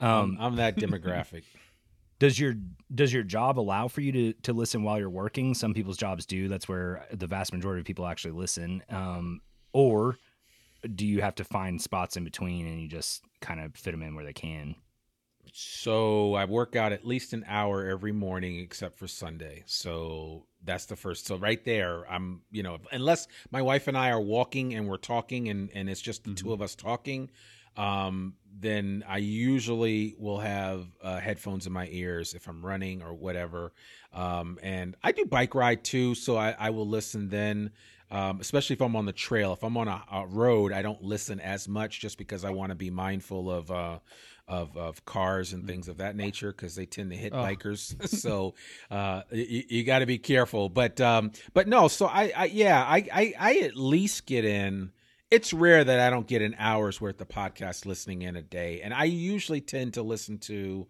[0.00, 1.44] I'm, Um, I'm that demographic.
[2.18, 2.54] does your
[2.94, 5.54] does your job allow for you to to listen while you're working?
[5.54, 6.48] Some people's jobs do.
[6.48, 8.82] That's where the vast majority of people actually listen.
[8.90, 9.40] Um,
[9.72, 10.18] or
[10.94, 14.02] do you have to find spots in between and you just kind of fit them
[14.02, 14.76] in where they can?
[15.52, 19.62] So I work out at least an hour every morning, except for Sunday.
[19.66, 21.26] So that's the first.
[21.26, 24.96] So right there, I'm you know, unless my wife and I are walking and we're
[24.96, 27.30] talking, and and it's just the two of us talking,
[27.76, 33.14] um, then I usually will have uh, headphones in my ears if I'm running or
[33.14, 33.72] whatever.
[34.12, 37.70] Um, and I do bike ride too, so I, I will listen then.
[38.10, 39.52] Um, especially if I'm on the trail.
[39.52, 42.70] If I'm on a, a road, I don't listen as much just because I want
[42.70, 43.98] to be mindful of uh,
[44.46, 47.38] of of cars and things of that nature because they tend to hit Oh.
[47.38, 48.08] bikers.
[48.08, 48.54] so
[48.92, 50.68] uh, you, you got to be careful.
[50.68, 51.88] But um, but no.
[51.88, 54.92] So I, I yeah I, I I at least get in.
[55.28, 58.82] It's rare that I don't get an hour's worth of podcast listening in a day,
[58.82, 60.86] and I usually tend to listen to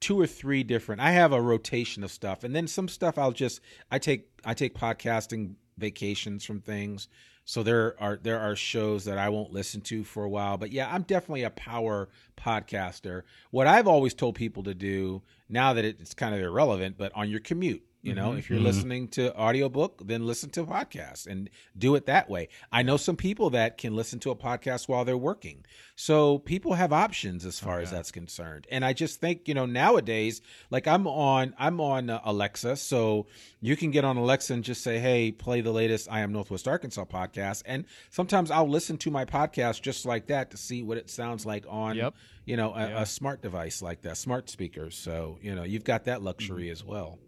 [0.00, 3.32] two or three different i have a rotation of stuff and then some stuff i'll
[3.32, 7.08] just i take i take podcasting vacations from things.
[7.44, 10.58] So there are there are shows that i won't listen to for a while.
[10.58, 13.22] But yeah i'm definitely a power podcaster.
[13.50, 17.30] What i've always told people to do now that it's kind of irrelevant but on
[17.30, 18.38] your commute you know Mhm.
[18.38, 18.64] if you're Mhm.
[18.64, 23.16] listening to audiobook then listen to podcast and do it that way i know some
[23.16, 25.64] people that can listen to a podcast while they're working
[25.96, 28.68] so people have options as far as that's concerned.
[28.70, 33.26] And I just think, you know, nowadays, like I'm on I'm on uh, Alexa, so
[33.60, 36.68] you can get on Alexa and just say, "Hey, play the latest I am Northwest
[36.68, 40.98] Arkansas podcast." And sometimes I'll listen to my podcast just like that to see what
[40.98, 42.14] it sounds like on Yep.
[42.44, 43.02] you know, a, Yeah.
[43.02, 44.96] a smart device like that, smart speakers.
[44.96, 46.72] So, you know, you've got that luxury Mm-hmm.
[46.72, 47.18] as well.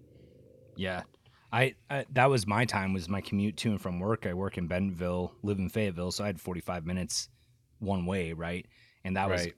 [0.81, 1.03] Yeah.
[1.53, 4.27] I, I that was my time was my commute to and from work.
[4.27, 7.29] I work in Bentonville, live in Fayetteville, so I had 45 minutes
[7.81, 8.67] one way, right?
[9.05, 9.49] And that was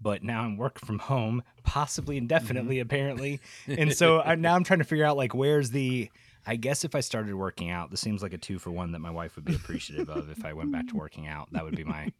[0.00, 2.24] but now I'm working from home, possibly mm-hmm.
[2.24, 3.40] indefinitely apparently.
[3.68, 6.10] And so I, now I'm trying to figure out like where's the
[6.46, 8.98] I guess if I started working out, this seems like a 2 for 1 that
[8.98, 11.48] my wife would be appreciative of if I went back to working out.
[11.52, 12.12] That would be my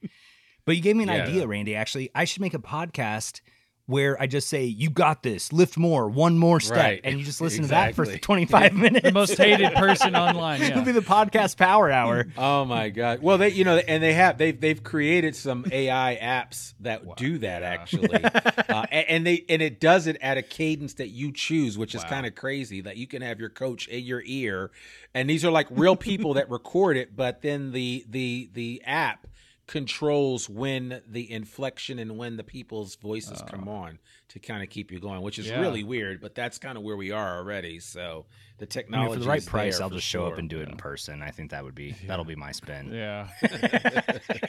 [0.64, 1.25] But you gave me an Yeah.
[1.25, 1.75] idea, Randy.
[1.75, 3.40] Actually, I should make a podcast
[3.87, 5.53] where I just say, "You got this.
[5.53, 6.09] Lift more.
[6.09, 7.01] One more step," Right.
[7.05, 8.14] and you just listen to that Exactly.
[8.14, 9.05] for 25 minutes.
[9.05, 10.62] The most hated person online.
[10.62, 10.85] It'll Yeah.
[10.85, 12.27] be the podcast power hour.
[12.38, 13.20] Oh my god!
[13.23, 17.38] Well, they you know, and they have they've they've created some AI apps that do
[17.38, 17.68] that Yeah.
[17.68, 21.77] actually, uh, and, and they and it does it at a cadence that you choose,
[21.77, 22.09] which is Wow.
[22.11, 22.81] kind of crazy.
[22.81, 24.70] That you can have your coach in your ear,
[25.14, 29.27] and these are like real people that record it, but then the the the app
[29.66, 33.46] controls when the inflection and when the people's voices ah.
[33.46, 33.98] come on
[34.29, 35.61] to kind of keep you going, which is Yeah.
[35.61, 37.81] really weird, but that's kind of where we are already.
[37.81, 38.27] So
[38.59, 40.48] the I technology mean, for the right is price, I'll for just show up and
[40.50, 41.22] do it in person.
[41.22, 42.92] I think that would be that'll be my spin.
[42.92, 43.29] Yeah.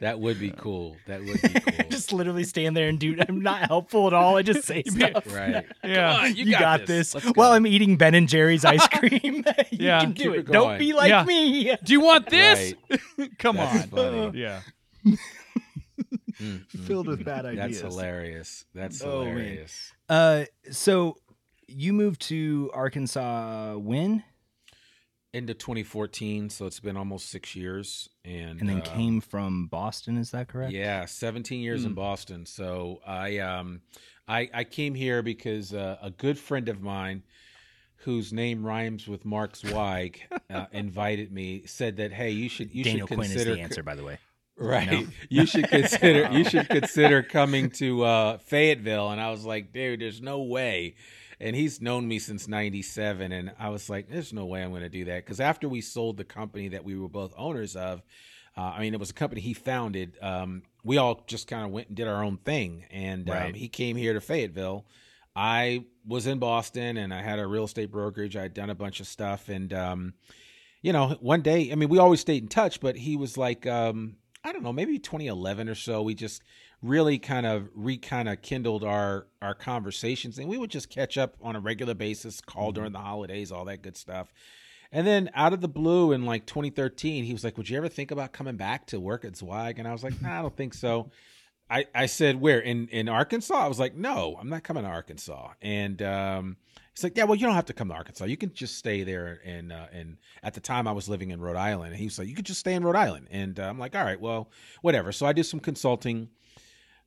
[0.00, 0.96] That would be cool.
[1.06, 1.84] That would be cool.
[1.90, 3.16] just literally stand there and do.
[3.28, 4.36] I'm not helpful at all.
[4.38, 5.26] I just say stuff.
[5.34, 5.66] right.
[5.84, 6.16] Yeah.
[6.20, 7.12] on, You, you got, got this.
[7.12, 7.26] this.
[7.26, 7.52] Let's While.
[7.52, 10.00] I'm eating Ben and Jerry's ice cream, you Yeah.
[10.00, 10.38] can do Keep it.
[10.38, 11.24] it Don't be like Yeah.
[11.24, 11.76] me.
[11.84, 12.72] Do you want this?
[13.18, 13.38] Right.
[13.38, 13.88] Come That's on.
[14.30, 14.38] funny.
[14.40, 14.60] Yeah.
[15.06, 15.18] Mm,
[16.40, 17.82] mm, Filled with bad ideas.
[17.82, 18.64] That's hilarious.
[18.74, 19.36] That's Oh, man.
[19.36, 19.92] hilarious.
[20.08, 21.16] Uh, so
[21.68, 24.24] you moved to Arkansas when,
[25.32, 30.16] Into 2014, so it's been almost six years, and and then uh, came from Boston.
[30.16, 30.72] Is that correct?
[30.72, 31.94] Yeah, 17 years in Mm.
[31.94, 32.46] Boston.
[32.46, 33.80] So I um
[34.26, 37.22] I I came here because uh, a good friend of mine
[37.98, 42.82] whose name rhymes with Mark Zweig uh, invited me said that hey, you should you
[42.82, 44.18] Daniel should Quinn is consider the answer, by the way.
[44.56, 44.90] Right.
[44.90, 45.06] No?
[45.28, 49.10] You should consider you should consider coming to uh, Fayetteville.
[49.10, 50.96] And I was like, dude, there's no way.
[51.40, 54.82] And he's known me since '97, and I was like, "There's no way I'm going
[54.82, 58.02] to do that." Because after we sold the company that we were both owners of,
[58.56, 60.18] uh, I mean, it was a company he founded.
[60.20, 63.68] Um, we all just kind of went and did our own thing, and um, he
[63.68, 64.84] came here to Fayetteville.
[65.34, 68.36] I was in Boston, and I had a real estate brokerage.
[68.36, 70.14] I had done a bunch of stuff, and um,
[70.82, 73.66] you know, one day, I mean, we always stayed in touch, but he was like,
[73.66, 76.42] um, I don't know, maybe 2011 or so, we just
[76.82, 81.18] really kind of re kind of kindled our our conversations, and we would just catch
[81.18, 84.32] up on a regular basis, call during the holidays, all that good stuff.
[84.92, 87.88] And then out of the blue in like 2013, he was like, "Would you ever
[87.88, 90.56] think about coming back to work at Zweig?" And I was like, nah, "I don't
[90.56, 91.10] think so."
[91.70, 94.88] I, I said, "Where in in Arkansas?" I was like, "No, I'm not coming to
[94.88, 96.56] Arkansas." And um,
[96.92, 98.24] he's like, "Yeah, well, you don't have to come to Arkansas.
[98.24, 101.40] You can just stay there." And uh, and at the time, I was living in
[101.40, 103.68] Rhode Island, and he was like, "You could just stay in Rhode Island." And uh,
[103.68, 104.50] I'm like, "All right, well,
[104.82, 106.30] whatever." So I did some consulting.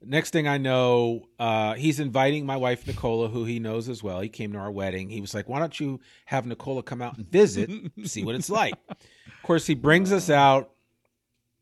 [0.05, 4.19] Next thing I know, uh, he's inviting my wife Nicola, who he knows as well.
[4.21, 5.09] He came to our wedding.
[5.09, 7.69] He was like, "Why don't you have Nicola come out and visit,
[8.05, 10.71] see what it's like?" Of course, he brings us out,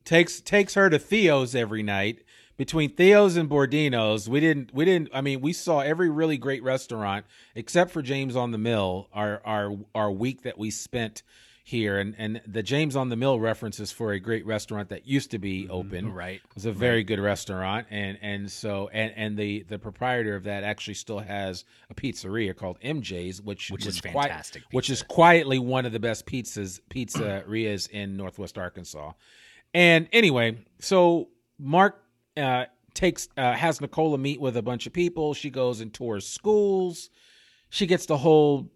[0.06, 2.24] takes takes her to Theo's every night.
[2.58, 5.10] Between Theo's and Bordino's, we didn't we didn't.
[5.14, 7.26] I mean, we saw every really great restaurant
[7.56, 9.10] except for James on the Mill.
[9.14, 11.24] Our our our week that we spent
[11.64, 15.32] here, and and the James on the Mill references for a great restaurant that used
[15.32, 16.12] to be open.
[16.14, 16.42] Right.
[16.44, 20.44] It was a very good restaurant, and and so and and the the proprietor of
[20.46, 24.90] that actually still has a pizzeria called MJ's, which Which is was qui- fantastic which
[24.90, 29.12] is quietly one of the best pizzas pizzerias in Northwest Arkansas.
[29.74, 32.04] And anyway, so Mark
[32.36, 35.34] uh, takes uh, has Nicola meet with a bunch of people.
[35.34, 37.10] She goes and tours schools.
[37.70, 38.70] She gets the whole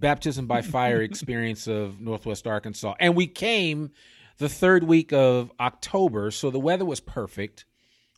[0.00, 2.94] baptism by fire experience of Northwest Arkansas.
[3.00, 3.90] And we came
[4.38, 7.64] the third week of October, so the weather was perfect.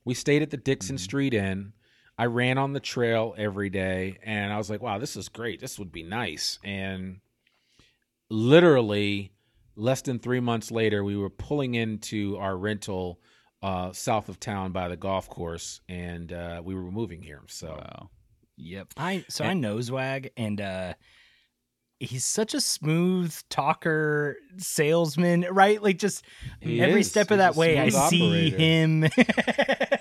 [0.04, 1.72] We stayed at the Dixon Street Inn.
[2.16, 5.60] I ran on the trail every day, and I was like, "Wow, this is great.
[5.60, 7.20] This would be nice." And
[8.30, 9.32] literally,
[9.76, 13.20] less than three months later, we were pulling into our rental
[13.62, 17.42] uh, south of town by the golf course, and uh, we were moving here.
[17.48, 18.10] So Wow.
[18.56, 18.94] Yep.
[18.96, 20.94] I so And- I know Zweig and uh
[22.00, 25.82] he's such a smooth talker, salesman, right?
[25.82, 26.24] Like just
[26.60, 27.10] He every is.
[27.10, 28.56] step of He's that way I smooth see operator.
[28.56, 29.04] him.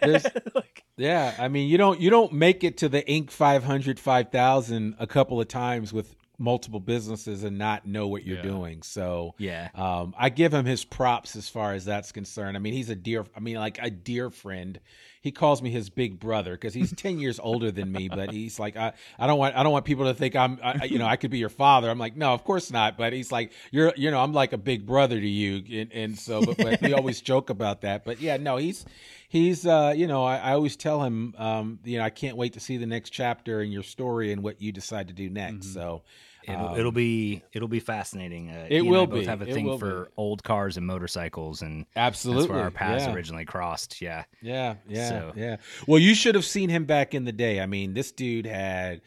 [0.55, 3.29] Like, Yeah, I mean, you don't you don't make it to the Inc.
[3.31, 8.43] 500 5000 a couple of times with multiple businesses and not know what you're Yeah.
[8.43, 8.83] doing.
[8.83, 9.69] So, yeah.
[9.73, 12.55] um, I give him his props as far as that's concerned.
[12.55, 14.79] I mean, he's a dear I mean, like a dear friend.
[15.27, 18.59] He calls me his big brother because he's 10 years older than me, but he's
[18.59, 21.05] like I, I don't want I don't want people to think I'm I, you know,
[21.05, 21.89] I could be your father.
[21.89, 24.57] I'm like, "No, of course not." But he's like, "You're you know, I'm like a
[24.57, 28.05] big brother to you." And, and so but, but we always joke about that.
[28.05, 28.85] But yeah, no, he's
[29.29, 32.53] he's uh you know I, I always tell him um you know i can't wait
[32.53, 35.67] to see the next chapter in your story and what you decide to do next
[35.67, 35.73] Mhm.
[35.73, 36.03] so
[36.47, 38.49] It'll, um, it'll be it'll be fascinating.
[38.49, 39.25] Uh, it he and I will both be.
[39.25, 40.11] have a It thing for be.
[40.17, 43.13] old cars and motorcycles, and absolutely that's where our paths yeah.
[43.13, 44.01] originally crossed.
[44.01, 44.23] Yeah.
[44.41, 45.57] yeah yeah So- yeah
[45.87, 49.01] well you should have seen him back in the day i mean this dude had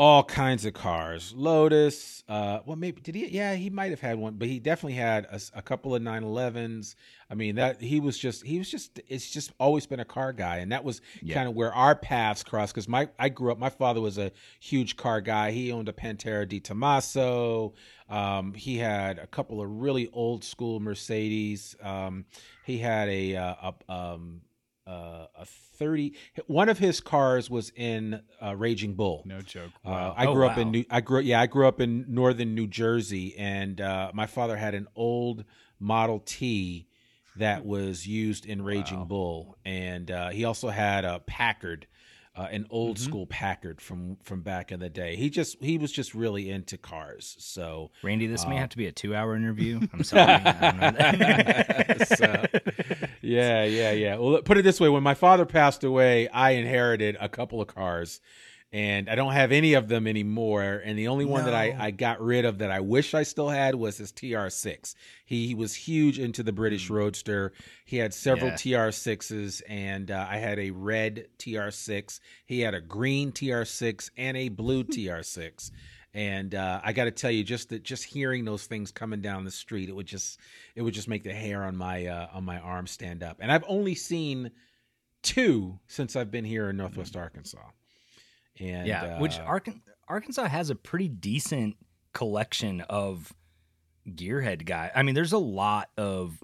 [0.00, 1.34] all kinds of cars.
[1.36, 4.94] Lotus uh well maybe did he yeah he might have had one but he definitely
[4.94, 6.94] had a couple of 911s
[7.28, 10.32] i mean that he was just he was just it's just always been a car
[10.32, 11.34] guy and that was Yeah.
[11.34, 14.30] kind of where our paths crossed because my i grew up my father was a
[14.60, 15.50] huge car guy.
[15.50, 17.74] He owned a Pantera De Tomaso
[18.10, 21.76] um, he had a couple of really old school mercedes.
[21.80, 22.24] Um,
[22.64, 23.54] he had a, uh,
[23.88, 24.40] a um,
[24.90, 26.14] uh, a 30
[26.46, 29.70] one of his cars was in uh, raging bull No joke.
[29.84, 32.54] uh, I Oh, grew up in New, I grew yeah I grew up in northern
[32.54, 35.44] New Jersey and uh, my father had an old
[35.78, 36.88] Model T
[37.36, 39.04] that was used in Raging Wow.
[39.06, 41.86] Bull, and uh, he also had a Packard,
[42.40, 43.00] uh, an old Mhm.
[43.00, 45.16] school Packard from from back in the day.
[45.16, 47.36] He just he was just really into cars.
[47.38, 49.80] So Randy, this may Uh, have to be a two-hour interview.
[49.92, 50.22] I'm sorry.
[50.32, 52.08] I don't know that.
[52.20, 52.44] So,
[53.22, 54.16] yeah, yeah, yeah.
[54.16, 57.68] Well, put it this way: when my father passed away, I inherited a couple of
[57.68, 58.20] cars,
[58.72, 60.80] and I don't have any of them anymore.
[60.84, 63.48] And the only one that I, I got rid of that I wish I still
[63.48, 64.94] had was his TR6.
[65.24, 67.52] He, he was huge into the British Roadster.
[67.84, 68.54] He had several Yeah.
[68.56, 72.20] TR6s, and uh, I had a red TR6.
[72.46, 75.70] He had a green TR6 and a blue TR6.
[76.14, 79.44] And uh, I got to tell you, just that, just hearing those things coming down
[79.44, 80.38] the street, it would just,
[80.74, 83.38] it would just make the hair on my, uh, on my arm stand up.
[83.40, 84.50] And I've only seen
[85.22, 87.58] two since I've been here in Northwest Arkansas.
[88.58, 91.76] And yeah, which uh, Arkan- Arkansas has a pretty decent
[92.12, 93.32] collection of
[94.08, 94.90] gearhead guy.
[94.94, 96.42] I mean, there's a lot of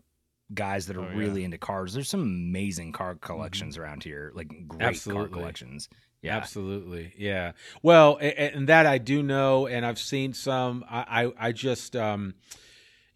[0.54, 1.16] guys that are Oh, yeah.
[1.16, 1.92] really into cars.
[1.92, 5.88] There's some amazing car collections around here, like great car collections.
[6.22, 7.52] Yeah, Absolutely, yeah.
[7.82, 10.84] Well, a- a- and that I do know, and I've seen some.
[10.88, 12.34] I, I, I just, um,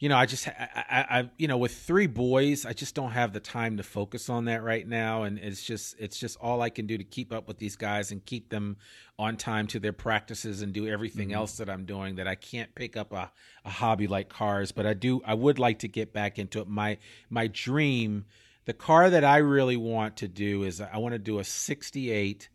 [0.01, 3.11] you know, I just, I, I, I, you know, with three boys, I just don't
[3.13, 6.63] have the time to focus on that right now, and it's just, it's just all
[6.63, 8.79] I can do to keep up with these guys and keep them
[9.19, 12.15] on time to their practices and do everything else that I'm doing.
[12.17, 13.31] That I can't pick up a,
[13.65, 15.21] a hobby like cars, but I do.
[15.25, 16.67] I would like to get back into it.
[16.67, 16.97] My,
[17.29, 18.25] my dream,
[18.65, 22.49] the car that I really want to do is I want to do a '68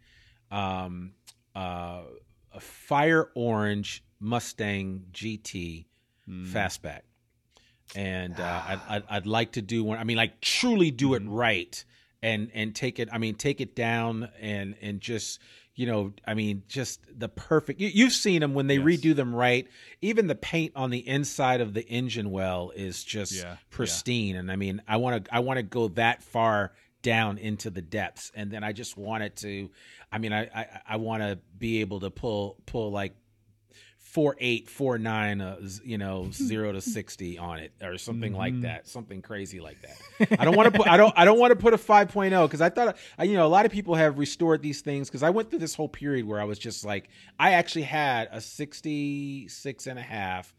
[0.50, 1.12] um,
[1.56, 2.02] uh,
[2.52, 5.86] a fire orange Mustang GT
[6.28, 6.48] Mm.
[6.48, 7.02] fastback,
[7.96, 9.98] and uh, I'd, I'd I'd like to do one.
[10.00, 11.84] I mean, like truly do it right
[12.24, 13.10] and and take it.
[13.12, 15.40] I mean, take it down and and just
[15.78, 17.82] you know, I mean, just the perfect.
[17.82, 18.86] You, you've seen them when they Yes.
[19.02, 19.68] redo them right.
[20.02, 23.56] Even the paint on the inside of the engine well is just Yeah, yeah.
[23.72, 24.38] pristine.
[24.38, 26.72] And I mean, I want to I want to go that far
[27.02, 29.70] down into the depths, and then I just want it to.
[30.12, 33.14] I mean, I I, I want to be able to pull pull like
[34.16, 38.54] four eight four nine uh, you know zero to 60 on it or something like
[38.54, 38.62] Mhm.
[38.62, 41.52] that something crazy like that i don't want to put i don't i don't want
[41.52, 44.18] to put a 5.0 because i thought I, you know a lot of people have
[44.18, 47.10] restored these things because i went through this whole period where i was just like
[47.38, 50.54] i actually had a 66 and a half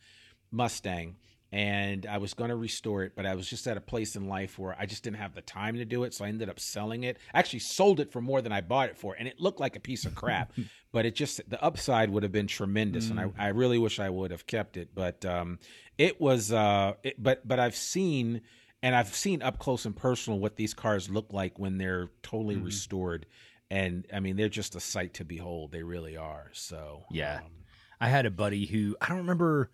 [0.50, 1.16] mustang
[1.53, 4.26] and i was going to restore it but i was just at a place in
[4.28, 6.59] life where i just didn't have the time to do it so i ended up
[6.59, 9.40] selling it I actually sold it for more than i bought it for and it
[9.40, 10.53] looked like a piece of crap
[10.92, 14.11] but it just the upside would have been tremendous and I, I really wish i
[14.11, 15.59] would have kept it but um
[15.99, 18.40] it was uh it, but but i've seen
[18.82, 22.57] and i've seen up close and personal what these cars look like when they're totally
[22.57, 22.64] Mhm.
[22.64, 23.26] restored
[23.70, 27.36] and i mean they're just a sight to behold they really are so Yeah.
[27.36, 27.53] um,
[28.01, 29.70] I had a buddy who I don't remember.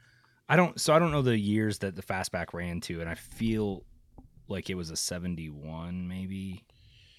[0.52, 0.78] I don't.
[0.78, 3.84] So I don't know the years that the fastback ran to, and I feel
[4.48, 6.62] like it was a '71, maybe.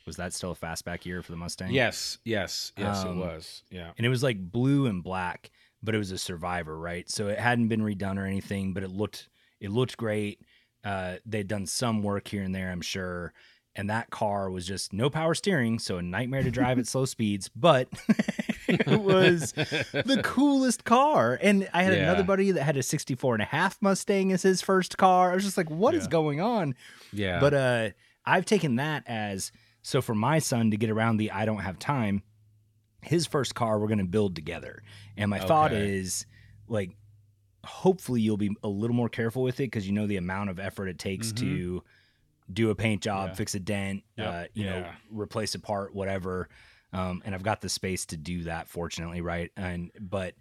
[0.06, 1.72] Was that still a fastback year for the Mustang?
[1.72, 5.50] yes yes yes Um, it was yeah and it was like blue and black,
[5.82, 7.10] but it was a Survivor, right?
[7.10, 9.30] So it hadn't been redone or anything, but it looked
[9.60, 10.42] it looked great.
[10.84, 13.34] Uh, they'd done some work here and there, I'm sure.
[13.76, 17.06] And that car was just no power steering, so a nightmare to drive at slow
[17.06, 17.50] speeds.
[17.56, 17.90] But
[18.68, 21.40] it was the coolest car.
[21.42, 22.04] And I had Yeah.
[22.04, 25.32] another buddy that had a 64 and a half Mustang as his first car.
[25.32, 26.10] I was just like, what is Yeah.
[26.10, 26.76] going on?
[27.12, 27.90] yeah But uh
[28.26, 29.52] I've taken that as
[29.82, 32.22] so for my son to get around the I don't have time,
[33.02, 34.84] his first car we're gonna build together.
[35.18, 36.28] And my thought is
[36.68, 36.92] like
[37.66, 40.60] hopefully you'll be a little more careful with it because you know the amount of
[40.60, 41.36] effort it takes Mhm.
[41.38, 41.84] to
[42.52, 43.36] do a paint job, Yeah.
[43.36, 44.28] fix a dent, Yep.
[44.28, 46.50] uh, you know, replace a part, whatever.
[46.92, 49.52] Um, and I've got the space to do that, fortunately, right?
[49.58, 50.36] And but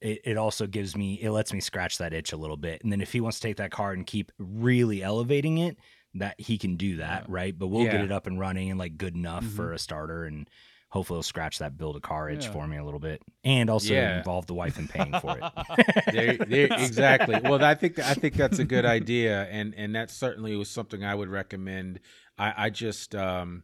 [0.00, 2.82] it, it also gives me it lets me scratch that itch a little bit.
[2.82, 5.76] And then if he wants to take that car and keep really elevating it,
[6.14, 7.26] that he can do that, Yeah.
[7.28, 7.58] right?
[7.58, 9.56] But we'll get it up and running and like good enough Mhm.
[9.56, 10.48] for a starter and
[10.90, 12.52] hopefully it'll scratch that build a car itch Yeah.
[12.52, 13.22] for me a little bit.
[13.44, 14.18] And also Yeah.
[14.18, 16.04] involve the wife in paying for it.
[16.12, 17.40] there, there, exactly.
[17.42, 21.02] Well, I think I think that's a good idea, and and that certainly was something
[21.04, 22.00] I would recommend.
[22.38, 23.62] I, I just um,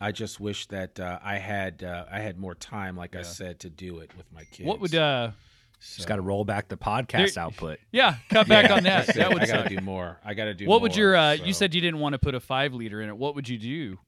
[0.00, 3.60] I just wish that uh, I had uh, I had more time, like I said,
[3.60, 4.66] to do it with my kids.
[4.66, 5.30] What would uh
[5.80, 7.78] Just got to roll back the podcast There- output.
[7.92, 9.06] yeah, cut back on that.
[9.14, 9.68] That would I got suck.
[9.68, 10.18] to do more.
[10.24, 10.66] I got to do.
[10.66, 13.08] What would your uh you said you didn't want to put a 5 liter in
[13.10, 13.16] it.
[13.16, 13.98] What would you do?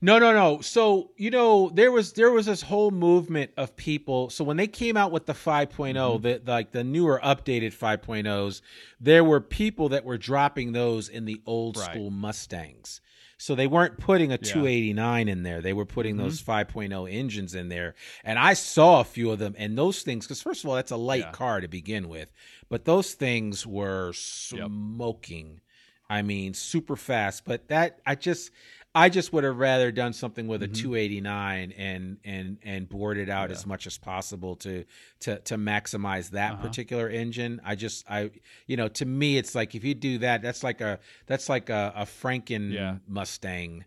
[0.00, 0.60] No, no, no.
[0.60, 4.30] So you know there was there was this whole movement of people.
[4.30, 6.22] So when they came out with the 5 Mm-hmm.
[6.22, 8.60] the like the newer updated 5.0s,
[9.00, 11.90] there were people that were dropping those in the old Right.
[11.90, 13.00] school Mustangs.
[13.38, 14.52] So they weren't putting a Yeah.
[14.52, 15.60] 289 in there.
[15.60, 16.18] They were putting Mhm.
[16.18, 17.94] those 5.0 engines in there.
[18.24, 20.90] And I saw a few of them and those things cuz first of all that's
[20.90, 21.32] a light Yeah.
[21.32, 22.32] car to begin with,
[22.70, 25.60] but those things were smoking.
[26.08, 28.52] I mean, super fast, but that I just
[28.96, 30.74] I just would have rather done something with a Mhm.
[30.74, 33.56] 289 and and and bored it out Yeah.
[33.56, 34.84] as much as possible to
[35.20, 36.62] to to maximize that Uh-huh.
[36.62, 37.60] particular engine.
[37.62, 38.30] I just I
[38.66, 41.68] you know to me it's like if you do that that's like a that's like
[41.68, 42.96] a, a Franken Yeah.
[43.06, 43.84] Mustang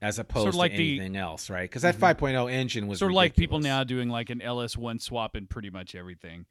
[0.00, 1.68] as opposed like to the- anything else, right?
[1.68, 2.00] Because that Mhm.
[2.00, 5.70] 5.0 engine was sort of like people now doing like an LS1 swap in pretty
[5.70, 6.46] much everything.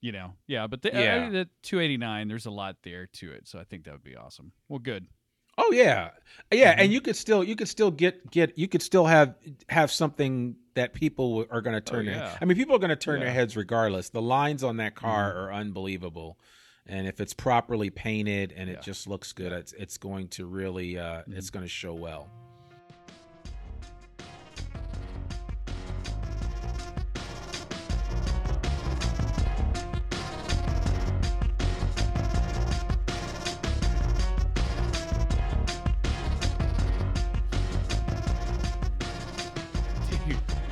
[0.00, 1.26] You know, yeah, but the, Yeah.
[1.26, 4.14] uh, the 289, there's a lot there to it, so I think that would be
[4.14, 4.52] awesome.
[4.68, 5.08] Well, good.
[5.60, 6.10] Oh yeah,
[6.52, 6.80] yeah, Mm-hmm.
[6.80, 9.34] and you could still you could still get get you could still have
[9.68, 12.08] have something that people are going to turn.
[12.08, 12.38] Oh, yeah.
[12.40, 13.32] I mean, people are going to turn their Yeah.
[13.32, 13.38] Mm-hmm.
[13.40, 14.08] heads regardless.
[14.10, 16.38] The lines on that car are unbelievable,
[16.86, 18.76] and if it's properly painted and Yeah.
[18.76, 21.32] it just looks good, it's it's going to really uh, Mm-hmm.
[21.36, 22.28] it's going to show well.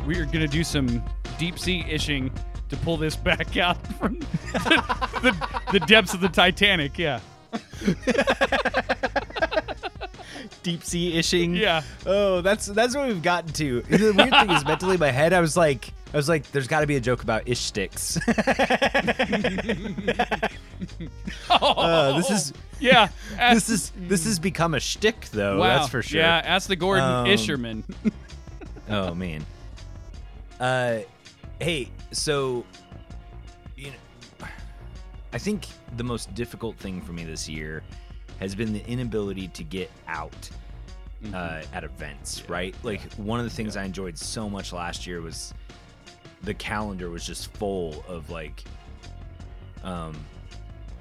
[0.07, 1.03] We are gonna do some
[1.39, 2.31] deep sea ishing
[2.69, 4.85] to pull this back out from the,
[5.23, 6.99] the, the depths of the Titanic.
[6.99, 7.21] Yeah,
[10.63, 11.57] Deep sea ishing.
[11.57, 11.83] yeah.
[12.05, 13.83] Oh, that's that's what we've gotten to.
[13.83, 16.67] The weird thing is, mentally in my head, I was like, I was like, there's
[16.67, 18.19] got to be a joke about ish sticks.
[21.49, 23.09] Uh, this is yeah.
[23.39, 25.59] this is this has become a shtick, though.
[25.59, 25.79] wow.
[25.79, 26.21] That's for sure.
[26.21, 27.83] Yeah, ask the Gordon Um, Isherman.
[28.89, 29.45] Oh man.
[30.61, 31.01] Uh,
[31.61, 32.65] hey, so
[33.77, 34.47] you know,
[35.33, 37.83] I think the most difficult thing for me this year
[38.41, 40.51] has been the inability to get out
[41.35, 42.49] uh, at events.
[42.49, 45.53] Right, like one of the things I enjoyed so much last year was
[46.43, 48.65] the calendar was just full of like,
[49.83, 50.17] um,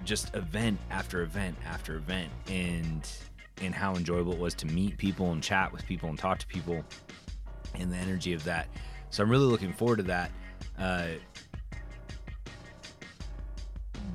[0.04, 3.10] just event after event after event, and
[3.62, 6.48] and how enjoyable it was to meet people and chat with people and talk to
[6.48, 6.84] people
[7.74, 8.68] and the energy of that.
[9.16, 10.30] So I'm really looking forward to that.
[10.78, 11.08] Uh,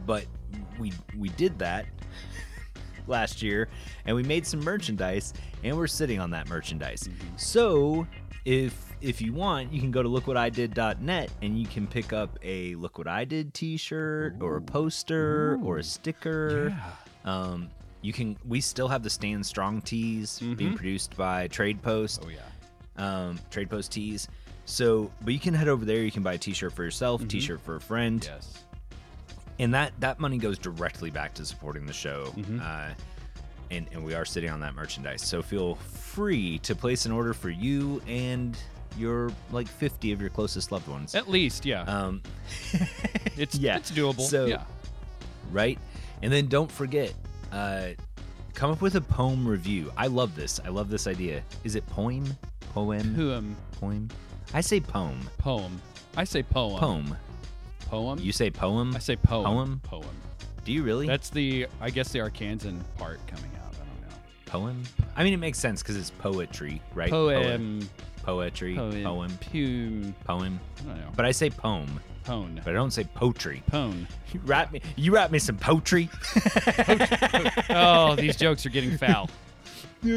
[0.04, 0.26] but
[0.78, 1.86] we we did that
[3.06, 3.70] last year,
[4.04, 5.32] and we made some merchandise,
[5.64, 7.08] and we're sitting on that merchandise.
[7.38, 8.06] So
[8.44, 12.74] if if you want, you can go to lookwhatidid.net and you can pick up a
[12.74, 16.78] Look What I Did T-shirt or a poster or a sticker.
[17.24, 17.70] Um,
[18.02, 18.36] you can.
[18.46, 22.40] We still have the Stand Strong tees being produced by Trade Post oh yeah.
[23.02, 24.28] um, Trade Post tees.
[24.70, 25.98] So, but you can head over there.
[26.02, 27.28] You can buy a T-shirt for yourself, Mm-hmm.
[27.28, 28.64] T-shirt for a friend, Yes.
[29.58, 32.26] and that that money goes directly back to supporting the show.
[32.36, 32.60] Mm-hmm.
[32.62, 32.94] Uh,
[33.70, 35.22] and and we are sitting on that merchandise.
[35.22, 38.56] So feel free to place an order for you and
[38.96, 41.14] your like 50 of your closest loved ones.
[41.14, 41.82] At least, yeah.
[41.82, 42.22] Um,
[43.36, 43.76] it's yeah.
[43.76, 44.20] it's doable.
[44.22, 44.64] So- yeah.
[45.52, 45.78] right?
[46.22, 47.14] And then don't forget,
[47.50, 47.88] uh,
[48.54, 49.90] come up with a poem review.
[49.96, 50.60] I love this.
[50.64, 51.42] I love this idea.
[51.64, 52.24] Is it poem?
[52.74, 53.14] Poem?
[53.16, 53.56] Poem.
[53.80, 54.08] Poem?
[54.52, 55.20] I say poem.
[55.38, 55.80] Poem.
[56.16, 56.78] I say poem.
[56.80, 57.16] Poem.
[57.88, 58.18] Poem.
[58.18, 58.94] You say poem?
[58.96, 59.44] I say poem.
[59.44, 59.80] Poem?
[59.84, 60.16] Poem.
[60.64, 61.06] Do you really?
[61.06, 63.72] That's the I guess the Arkansan part coming out.
[63.74, 64.08] I don't know.
[64.46, 64.82] poem.
[65.16, 67.10] I mean, it makes sense because it's poetry, right?
[67.10, 67.88] Poem.
[68.24, 68.74] Poetry.
[68.76, 69.02] Poem.
[69.02, 69.30] Poem.
[69.40, 70.14] Poem.
[70.24, 70.60] Poem.
[70.78, 71.08] I don't know.
[71.16, 72.60] But I say poem, Pone.
[72.64, 73.62] but I don't say poetry.
[73.68, 74.06] Pone.
[74.32, 74.80] You rap me.
[74.96, 76.08] You rap me some poetry.
[77.70, 79.28] Oh, these jokes are getting foul.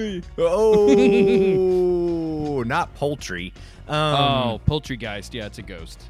[1.58, 3.54] oh, not poultry.
[3.88, 5.34] Um, oh, poultrygeist.
[5.34, 6.04] Yeah, it's a ghost.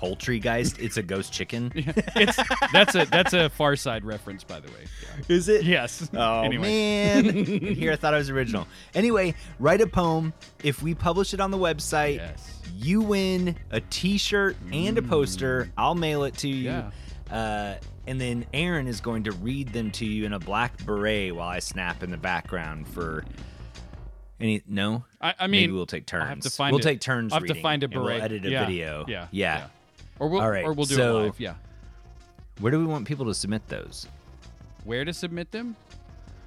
[0.00, 0.78] poultrygeist.
[0.78, 1.72] It's a ghost chicken.
[2.16, 2.36] It's
[2.72, 4.84] that's a that's a Far Side reference, by the way.
[5.28, 5.64] Is it?
[5.64, 6.08] Yes.
[6.14, 6.62] Oh anyway.
[7.22, 7.44] man!
[7.74, 8.66] Here I thought I was original.
[8.94, 10.32] Anyway, write a poem.
[10.64, 12.60] If we publish it on the website, Yes.
[12.76, 15.70] you win a T-shirt and a poster.
[15.76, 16.70] I'll mail it to you.
[16.70, 16.90] Yeah.
[17.30, 17.74] Uh,
[18.06, 21.48] and then Aaron is going to read them to you in a black beret while
[21.48, 23.24] I snap in the background for.
[24.40, 25.04] Any no?
[25.20, 26.22] I, I Maybe mean, we'll take turns.
[26.22, 26.84] I'll have to find we'll it.
[26.84, 27.32] take turns.
[27.32, 29.04] I'll have to find a and we'll edit a Yeah, video.
[29.08, 29.66] Yeah, yeah.
[30.20, 31.40] Or we'll All right, or we'll do so- it live.
[31.40, 31.54] Yeah.
[32.60, 34.06] Where do we want people to submit those?
[34.84, 35.76] Where to submit them?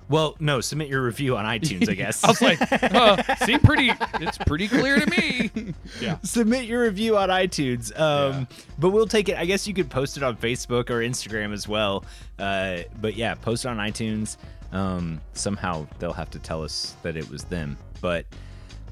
[0.09, 2.21] Well, no, submit your review on iTunes, I guess.
[2.23, 3.23] I was like, uh,
[3.63, 3.91] pretty.
[4.15, 5.51] It's pretty clear to me.
[6.01, 6.17] yeah.
[6.21, 7.97] submit your review on iTunes.
[7.97, 8.45] Um, Yeah.
[8.77, 9.37] But we'll take it.
[9.37, 12.03] I guess you could post it on Facebook or Instagram as well.
[12.37, 14.35] Uh, but yeah, post it on iTunes.
[14.71, 17.77] Um, somehow they'll have to tell us that it was them.
[17.99, 18.25] But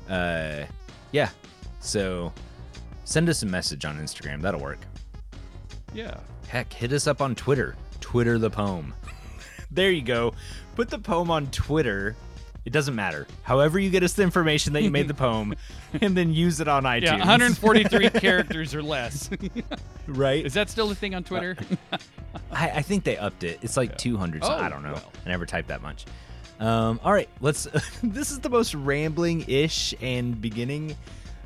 [0.09, 0.65] uh,
[1.11, 1.29] yeah,
[1.79, 2.33] so
[3.05, 4.41] send us a message on Instagram.
[4.41, 4.79] That'll work.
[5.93, 6.17] Yeah.
[6.47, 7.75] Heck, hit us up on Twitter.
[7.99, 8.93] Twitter the poem.
[9.71, 10.33] there you go.
[10.75, 12.15] Put the poem on Twitter
[12.65, 13.25] It doesn't matter.
[13.43, 15.55] However, you get us the information that you made the poem,
[16.01, 17.03] and then use it on iTunes.
[17.03, 19.29] Yeah, 143 characters or less.
[20.07, 20.45] right?
[20.45, 21.55] Is that still a thing on Twitter?
[22.51, 23.59] I, I think they upped it.
[23.61, 24.43] It's like 200.
[24.43, 24.93] so Oh, I don't know.
[24.93, 25.11] well.
[25.25, 26.05] I never typed that much.
[26.59, 27.63] Um, all right, let's.
[28.03, 30.95] this is the most rambling-ish and beginning.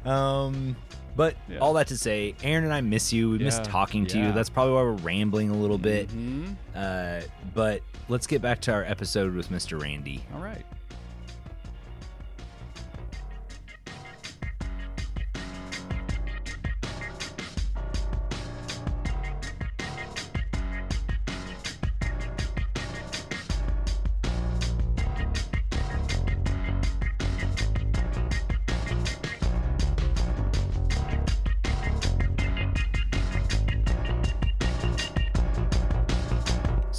[0.06, 0.76] Um,
[1.16, 1.60] but Yeah.
[1.60, 3.30] all that to say, Aaron and I miss you.
[3.30, 4.32] We miss Yeah, talking to you.
[4.32, 6.10] That's probably why we're rambling a little bit.
[6.10, 6.56] Mhm.
[6.76, 7.22] Uh,
[7.54, 9.80] but let's get back to our episode with Mr.
[9.80, 10.24] Randy.
[10.34, 10.66] All right.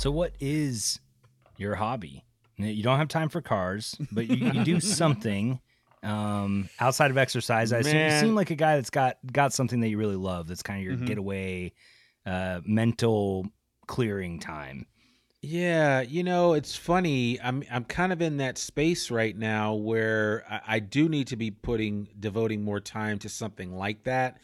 [0.05, 1.01] So, what is
[1.57, 2.27] your hobby?
[2.59, 5.59] You don't have time for cars, but you, you do something
[6.03, 7.73] um, outside of exercise.
[7.73, 10.47] I assume, you seem like a guy that's got got something that you really love.
[10.47, 11.07] That's kind of your Mhm.
[11.07, 11.73] getaway,
[12.27, 13.47] uh, mental
[13.87, 14.85] clearing time.
[15.41, 17.41] Yeah, you know, it's funny.
[17.41, 21.37] I'm I'm kind of in that space right now where I, I do need to
[21.37, 24.37] be putting devoting more time to something like that,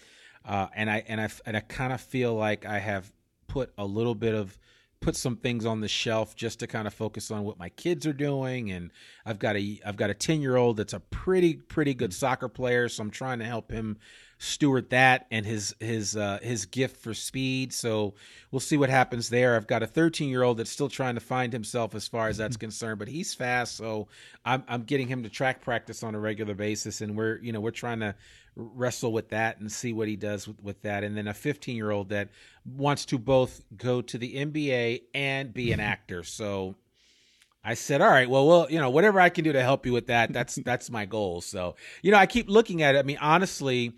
[0.43, 3.13] uh, and I and I and I kind of feel like I have
[3.47, 4.59] put a little bit of
[5.01, 8.07] put some things on the shelf just to kind of focus on what my kids
[8.07, 8.91] are doing and
[9.25, 12.49] I've got a I've got a 10 year old that's a pretty pretty good soccer
[12.49, 13.97] player so I'm trying to help him
[14.37, 18.15] steward that and his his uh, his gift for speed so
[18.51, 19.57] we'll see what happens there.
[19.57, 22.37] I've got a 13 year old that's still trying to find himself as far as
[22.37, 24.09] that's concerned but he's fast so
[24.45, 27.61] I'm I'm getting him to track practice on a regular basis and we're you know
[27.61, 28.15] we're trying to
[28.57, 31.77] wrestle with that and see what he does with, with that and then a 15
[31.77, 32.29] year old that
[32.65, 36.75] wants to both go to the NBA and be an actor so
[37.63, 39.93] I said, "All right, well, well, you know, whatever I can do to help you
[39.93, 42.99] with that, that's that's my goal." So, you know, I keep looking at it.
[42.99, 43.93] I mean, honestly,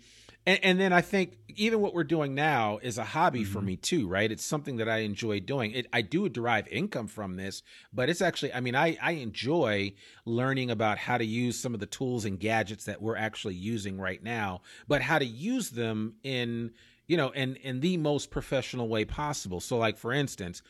[0.45, 3.77] and, and then I think even what we're doing now is a hobby for me
[3.77, 4.29] too, right?
[4.29, 5.71] It's something that I enjoy doing.
[5.71, 7.63] It, I do derive income from this,
[7.93, 9.93] but it's actually, I mean, I I enjoy
[10.25, 13.99] learning about how to use some of the tools and gadgets that we're actually using
[13.99, 16.71] right now, but how to use them in
[17.07, 19.59] you know in in the most professional way possible.
[19.59, 20.61] So, like for instance.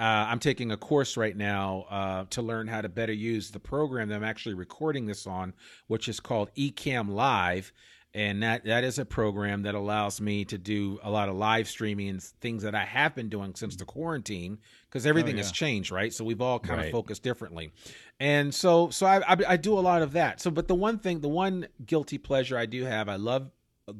[0.00, 3.58] Uh, I'm taking a course right now uh, to learn how to better use the
[3.58, 5.54] program that I'm actually recording this on,
[5.88, 7.72] which is called Ecamm Live,
[8.14, 11.68] and that that is a program that allows me to do a lot of live
[11.68, 15.52] streaming and things that I have been doing since the quarantine because everything has yeah.
[15.52, 16.12] changed, right?
[16.12, 16.86] So we've all kind Right.
[16.86, 17.72] of focused differently,
[18.18, 20.40] and so so I, I I do a lot of that.
[20.40, 23.50] So, but the one thing, the one guilty pleasure I do have, I love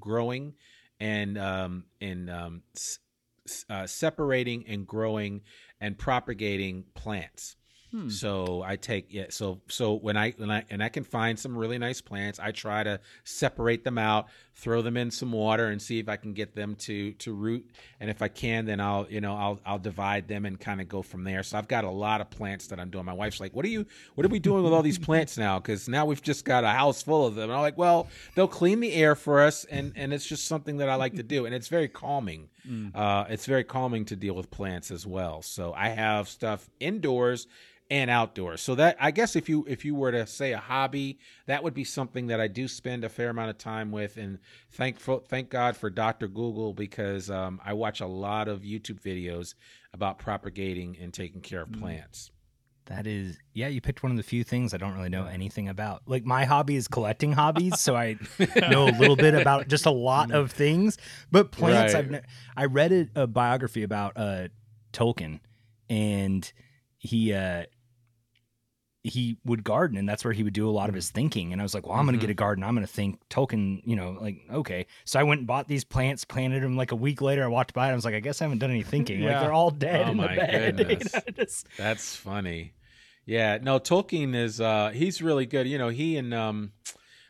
[0.00, 0.54] growing
[1.00, 2.62] and um and um
[3.70, 5.42] uh, separating and growing
[5.80, 7.56] and propagating plants.
[7.90, 8.08] Hmm.
[8.10, 9.26] So I take yeah.
[9.30, 12.52] So so when I when I and I can find some really nice plants, I
[12.52, 14.28] try to separate them out,
[14.58, 17.70] throw them in some water, and see if I can get them to to root.
[18.00, 20.88] And if I can, then I'll you know I'll I'll divide them and kind of
[20.88, 21.42] go from there.
[21.42, 23.04] So I've got a lot of plants that I'm doing.
[23.04, 23.86] My wife's like, "What are you?
[24.14, 25.58] What are we doing with all these plants now?
[25.58, 28.48] Because now we've just got a house full of them." And I'm like, "Well, they'll
[28.48, 31.46] clean the air for us, and and it's just something that I like to do,
[31.46, 32.48] and it's very calming."
[32.94, 35.40] Uh, it's very calming to deal with plants as well.
[35.40, 37.46] So I have stuff indoors
[37.90, 38.60] and outdoors.
[38.60, 41.74] So that I guess if you if you were to say a hobby, that would
[41.74, 44.16] be something that I do spend a fair amount of time with.
[44.16, 44.38] And
[44.72, 46.28] thankful thank God for Dr.
[46.28, 49.54] Google because um, I watch a lot of YouTube videos
[49.92, 52.30] about propagating and taking care of plants.
[52.86, 55.68] That is, yeah, you picked one of the few things I don't really know anything
[55.68, 56.02] about.
[56.06, 58.16] Like my hobby is collecting hobbies, so I
[58.70, 60.96] know a little bit about just a lot of things.
[61.30, 61.98] But plants, Right.
[62.04, 62.22] I've ne-
[62.56, 64.48] I read a, a biography about uh,
[64.94, 65.40] Tolkien,
[65.90, 66.50] and
[66.96, 67.64] he uh,
[69.04, 71.52] he would garden, and that's where he would do a lot of his thinking.
[71.52, 72.22] And I was like, well, I'm gonna Mhm.
[72.22, 72.64] get a garden.
[72.64, 73.80] I'm gonna think Tolkien.
[73.84, 74.86] You know, like okay.
[75.04, 76.76] So I went and bought these plants, planted them.
[76.76, 78.58] Like a week later, I walked by, and I was like, I guess I haven't
[78.58, 79.20] done any thinking.
[79.22, 80.78] Like they're all dead Oh in the my bed.
[80.78, 81.14] You goodness.
[81.14, 82.72] know, just- That's funny.
[83.24, 85.66] Yeah, no, Tolkien is uh he's really good.
[85.68, 86.72] You know, he and um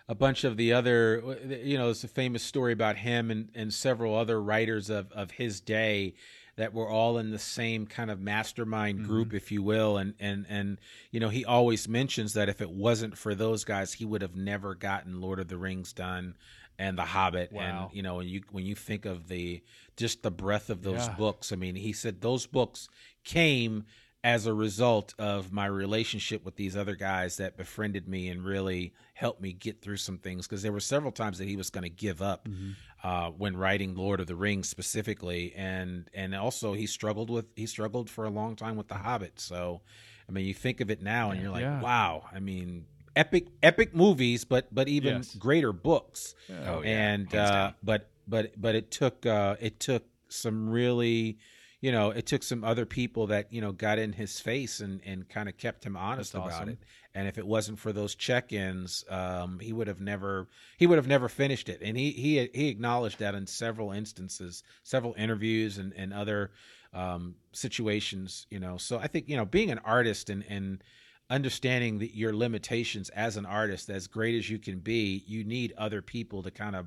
[0.08, 3.74] a bunch of the other you know, it's a famous story about him and and
[3.74, 6.14] several other writers of of his day
[6.58, 9.36] that we're all in the same kind of mastermind group mm-hmm.
[9.36, 10.78] if you will and and and
[11.12, 14.34] you know, he always mentions that if it wasn't for those guys, he would have
[14.34, 16.36] never gotten Lord of the Rings done
[16.76, 17.60] and The Hobbit Wow.
[17.62, 19.62] and you know, when you when you think of the
[19.96, 21.14] just the breadth of those Yeah.
[21.14, 22.88] books, I mean, he said those books
[23.22, 23.84] came
[24.24, 28.92] as a result of my relationship with these other guys that befriended me and really
[29.14, 31.84] helped me get through some things because there were several times that he was going
[31.84, 32.72] to give up mm-hmm.
[33.02, 37.66] Uh, when writing Lord of the Rings specifically, and and also he struggled with he
[37.66, 39.38] struggled for a long time with The Hobbit.
[39.40, 39.82] So,
[40.28, 41.80] I mean, you think of it now and you're like, Yeah.
[41.80, 42.24] wow.
[42.32, 45.34] I mean, epic epic movies, but but even Yes.
[45.34, 46.34] greater books.
[46.50, 51.38] Oh, yeah, and uh, but but but it took uh, it took some really
[51.80, 55.00] you know it took some other people that you know got in his face and
[55.06, 56.70] and kind of kept him honest That's about awesome.
[56.70, 56.78] it
[57.18, 61.08] and if it wasn't for those check-ins um, he would have never he would have
[61.08, 65.92] never finished it and he he he acknowledged that in several instances several interviews and
[65.94, 66.50] and other
[66.94, 70.82] um, situations you know so i think you know being an artist and and
[71.30, 75.74] understanding that your limitations as an artist as great as you can be you need
[75.76, 76.86] other people to kind of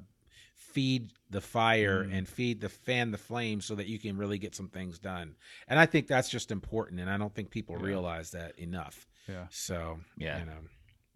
[0.55, 2.17] feed the fire Mm.
[2.17, 5.36] and feed the fan the flame so that you can really get some things done
[5.67, 7.86] and i think that's just important and i don't think people Yeah.
[7.86, 9.47] realize that enough Yeah.
[9.49, 10.39] so Yeah.
[10.39, 10.59] you know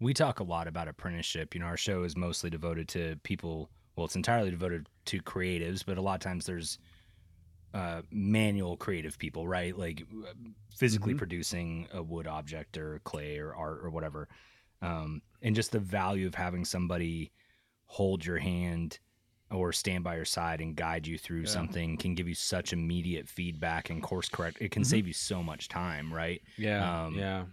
[0.00, 1.54] we talk a lot about apprenticeship.
[1.54, 3.70] You know, our show is mostly devoted to people.
[3.96, 6.78] Well, it's entirely devoted to creatives, but a lot of times there's
[7.74, 9.76] uh, manual creative people, right?
[9.76, 10.32] Like uh,
[10.76, 11.18] physically Mhm.
[11.18, 14.28] producing a wood object or clay or art or whatever.
[14.82, 17.32] Um, and just the value of having somebody
[17.86, 18.98] hold your hand
[19.50, 21.46] or stand by your side and guide you through Yeah.
[21.46, 24.58] something can give you such immediate feedback and course correct.
[24.60, 24.86] It can Mhm.
[24.86, 26.42] save you so much time, right?
[26.56, 27.46] yeah Um, yeah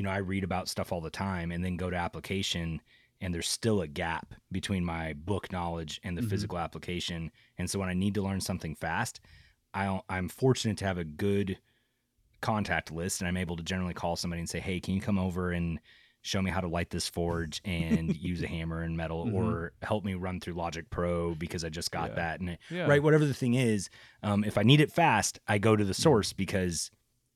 [0.00, 2.80] you know, I read about stuff all the time and then go to application
[3.20, 6.30] and there's still a gap between my book knowledge and the Mhm.
[6.30, 7.30] physical application.
[7.58, 9.20] And so when I need to learn something fast,
[9.74, 11.58] I, I'm fortunate to have a good
[12.40, 15.18] contact list and I'm able to generally call somebody and say, Hey, can you come
[15.18, 15.78] over and
[16.22, 19.34] show me how to light this forge and use a hammer and metal Mhm.
[19.34, 22.14] or help me run through Logic Pro because I just got Yeah.
[22.14, 22.40] that.
[22.40, 22.86] And Yeah.
[22.86, 23.90] right, whatever the thing is,
[24.22, 26.02] um, if I need it fast, I go to the Mm-hmm.
[26.02, 26.90] source because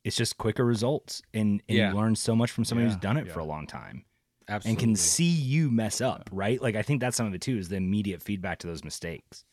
[0.05, 1.91] it's just quicker results and, and Yeah.
[1.91, 3.33] you learn so much from somebody Yeah, who's done it yeah.
[3.33, 4.05] for a long time
[4.49, 6.61] absolutely and can see you mess up, right?
[6.61, 9.45] Like I think that's some of it too is the immediate feedback to those mistakes.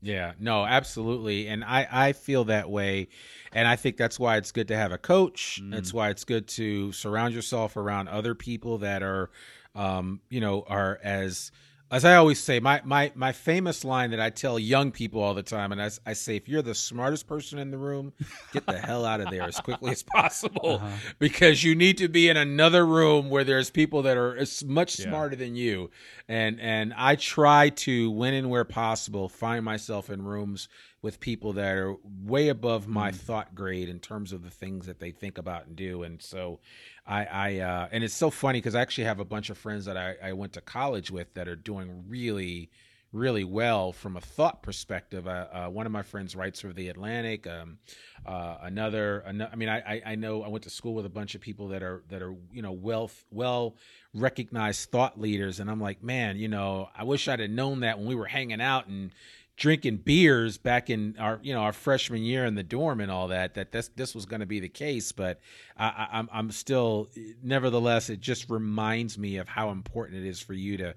[0.00, 1.48] Yeah, no, absolutely.
[1.48, 3.08] And I, I feel that way.
[3.52, 5.60] And I think that's why it's good to have a coach.
[5.62, 5.70] Mm.
[5.70, 9.30] That's why it's good to surround yourself around other people that are,
[9.74, 11.50] um, you know, are as,
[11.90, 15.34] as I always say, my, my, my famous line that I tell young people all
[15.34, 15.70] the time.
[15.70, 18.12] And I say, if you're the smartest person in the room,
[18.52, 20.96] get the hell out of there as quickly as possible Uh-huh.
[21.18, 24.98] because you need to be in another room where there's people that are as much
[24.98, 25.08] Yeah.
[25.08, 25.90] smarter than you
[26.28, 30.68] and and I try to when and where possible find myself in rooms
[31.04, 31.94] with people that are
[32.24, 33.14] way above my Mm.
[33.14, 36.58] thought grade in terms of the things that they think about and do and so
[37.06, 39.84] I I uh and it's so funny because I actually have a bunch of friends
[39.84, 42.70] that I, I went to college with that are doing really
[43.12, 45.28] really well from a thought perspective.
[45.28, 47.46] Uh, uh, one of my friends writes for the Atlantic.
[47.46, 47.78] Um,
[48.26, 51.14] uh, another, ano- I mean, I, I I know I went to school with a
[51.20, 53.76] bunch of people that are that are you know well well
[54.14, 57.98] recognized thought leaders, and I'm like, man, you know, I wish I'd have known that
[57.98, 59.12] when we were hanging out and
[59.56, 63.28] drinking beers back in our you know our freshman year in the dorm and all
[63.28, 65.40] that that this this was going to be the case but
[65.76, 67.08] I, I I'm I'm still
[67.42, 70.94] nevertheless it just reminds me of how important it is for you to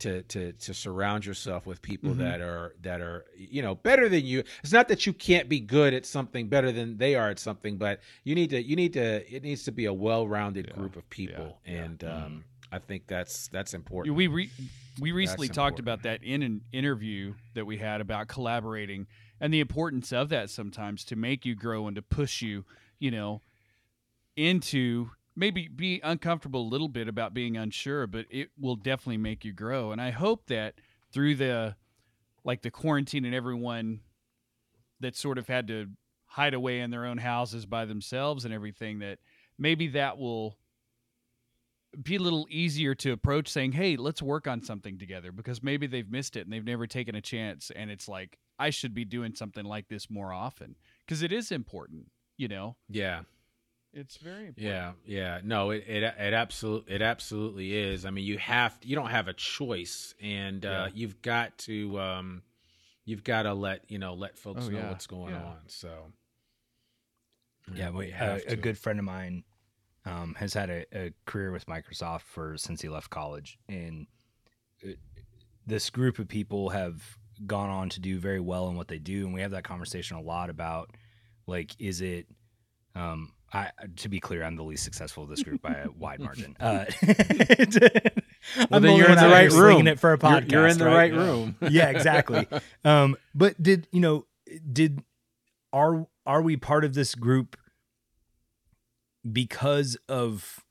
[0.00, 2.18] to to to surround yourself with people Mhm.
[2.18, 5.60] that are that are you know better than you it's not that you can't be
[5.60, 8.94] good at something better than they are at something but you need to you need
[8.94, 11.82] to it needs to be a well-rounded Yeah, group of people yeah, yeah.
[11.84, 14.50] and um I think that's that's important we re-
[15.00, 16.02] we recently That's talked important.
[16.02, 19.06] about that in an interview that we had about collaborating
[19.40, 22.64] and the importance of that sometimes to make you grow and to push you,
[22.98, 23.40] you know,
[24.36, 29.44] into maybe be uncomfortable a little bit about being unsure, but it will definitely make
[29.44, 29.92] you grow.
[29.92, 30.74] And I hope that
[31.12, 31.76] through the
[32.44, 34.00] like the quarantine and everyone
[35.00, 35.88] that sort of had to
[36.26, 39.18] hide away in their own houses by themselves and everything that
[39.58, 40.56] maybe that will
[42.02, 45.86] be a little easier to approach saying, "Hey, let's work on something together," because maybe
[45.86, 49.04] they've missed it and they've never taken a chance, and it's like I should be
[49.04, 50.76] doing something like this more often
[51.06, 52.10] because it is important.
[52.36, 53.22] You know, yeah
[53.92, 54.56] it's very important.
[54.56, 55.40] Yeah, yeah.
[55.42, 58.04] No, it it it absolutely it absolutely is.
[58.04, 60.88] I mean, you have you don't have a choice, and uh, Yeah.
[60.94, 62.42] you've got to um,
[63.04, 65.42] you've got to let you know let folks Oh, know yeah, what's going yeah.
[65.42, 65.58] on.
[65.66, 66.12] So
[67.74, 68.56] Yeah, we, uh, have a to.
[68.56, 69.44] good friend of mine
[70.06, 74.06] um, has had a, a career with Microsoft for since he left college, and
[74.80, 74.98] it,
[75.66, 77.02] this group of people have
[77.46, 80.16] gone on to do very well in what they do, and we have that conversation
[80.16, 80.90] a lot about
[81.46, 82.26] like, is it?
[82.94, 86.20] Um, I to be clear, I'm the least successful of this group by a wide
[86.20, 86.56] margin.
[86.60, 86.84] Uh,
[88.56, 89.86] Well, I'm then the you're in the one out here right room.
[89.86, 90.50] It for a You're- podcast.
[90.52, 91.12] you're, in the right?
[91.12, 91.56] right room.
[91.68, 92.46] yeah, exactly.
[92.84, 94.24] Um, but did you know?
[94.72, 95.02] Did
[95.72, 97.56] are are we part of this group
[99.30, 100.64] because of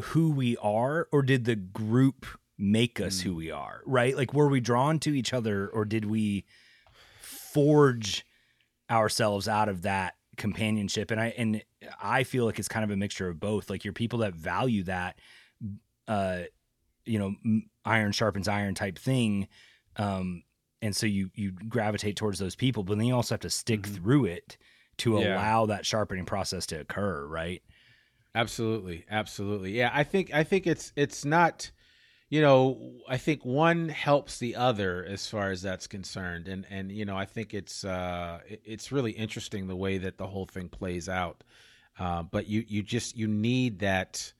[0.00, 2.26] who we are, or did the group
[2.58, 3.82] make us who we are?
[3.86, 4.16] Right?
[4.16, 6.44] Like, were we drawn to each other, or did we
[7.20, 8.24] forge
[8.90, 11.10] ourselves out of that companionship?
[11.10, 11.62] And I and
[12.02, 13.70] I feel like it's kind of a mixture of both.
[13.70, 15.18] Like, you're people that value that.
[16.08, 16.42] uh,
[17.06, 17.34] you know,
[17.84, 19.48] iron sharpens iron type thing.
[19.96, 20.42] Um,
[20.82, 23.82] and so you you gravitate towards those people, but then you also have to stick
[23.82, 23.94] Mhm.
[23.94, 24.56] through it
[25.00, 25.18] to Yeah.
[25.18, 27.62] allow that sharpening process to occur, right?
[28.34, 29.72] Absolutely, absolutely.
[29.72, 31.70] Yeah, I think I think it's it's not
[32.30, 36.48] you know, I think one helps the other as far as that's concerned.
[36.48, 40.28] And and you know, I think it's uh it's really interesting the way that the
[40.28, 41.44] whole thing plays out.
[41.98, 44.32] Uh, but you you just you need that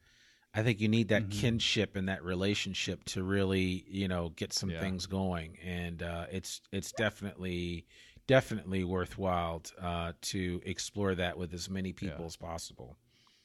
[0.55, 1.31] I think you need that Mhm.
[1.31, 4.75] kinship and that relationship to really, you know, get some Yeah.
[4.75, 5.59] things going.
[5.63, 7.87] And uh it's it's definitely
[8.31, 12.27] definitely worthwhile uh to explore that with as many people Yeah.
[12.27, 12.97] as possible.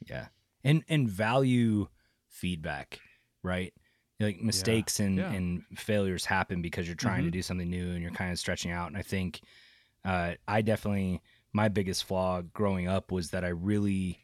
[0.05, 0.27] Yeah.
[0.63, 1.87] And and value
[2.27, 2.99] feedback,
[3.43, 3.73] right?
[4.19, 5.31] Like mistakes and, Yeah.
[5.33, 7.33] and failures happen because you're trying to Mhm.
[7.33, 8.87] do something new and you're kind of stretching out.
[8.87, 9.41] And I think
[10.05, 11.21] uh, I definitely
[11.51, 14.19] my biggest flaw growing up was that I really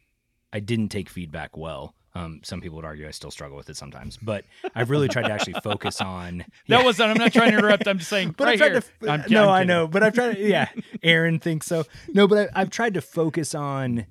[0.52, 1.94] I didn't take feedback well.
[2.14, 4.44] Um, some people would argue I still struggle with it sometimes, but
[4.74, 6.38] I've really tried to actually focus on
[6.68, 6.84] That Yeah.
[6.84, 7.88] was I'm not trying to interrupt.
[7.88, 8.82] I'm just saying But right I've tried here.
[9.00, 9.08] to.
[9.10, 10.34] I'm- no, I'm I know, but I've tried.
[10.34, 10.68] To, yeah,
[11.02, 11.84] Aaron thinks so.
[12.12, 14.04] No, but I, I've tried to focus on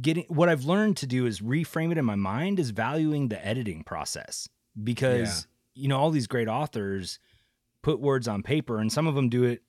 [0.00, 0.24] getting.
[0.28, 3.84] What I've learned to do is reframe it in my mind as valuing the editing
[3.84, 4.48] process
[4.82, 7.18] because you know all these great authors
[7.82, 9.62] put words on paper, and some of them do it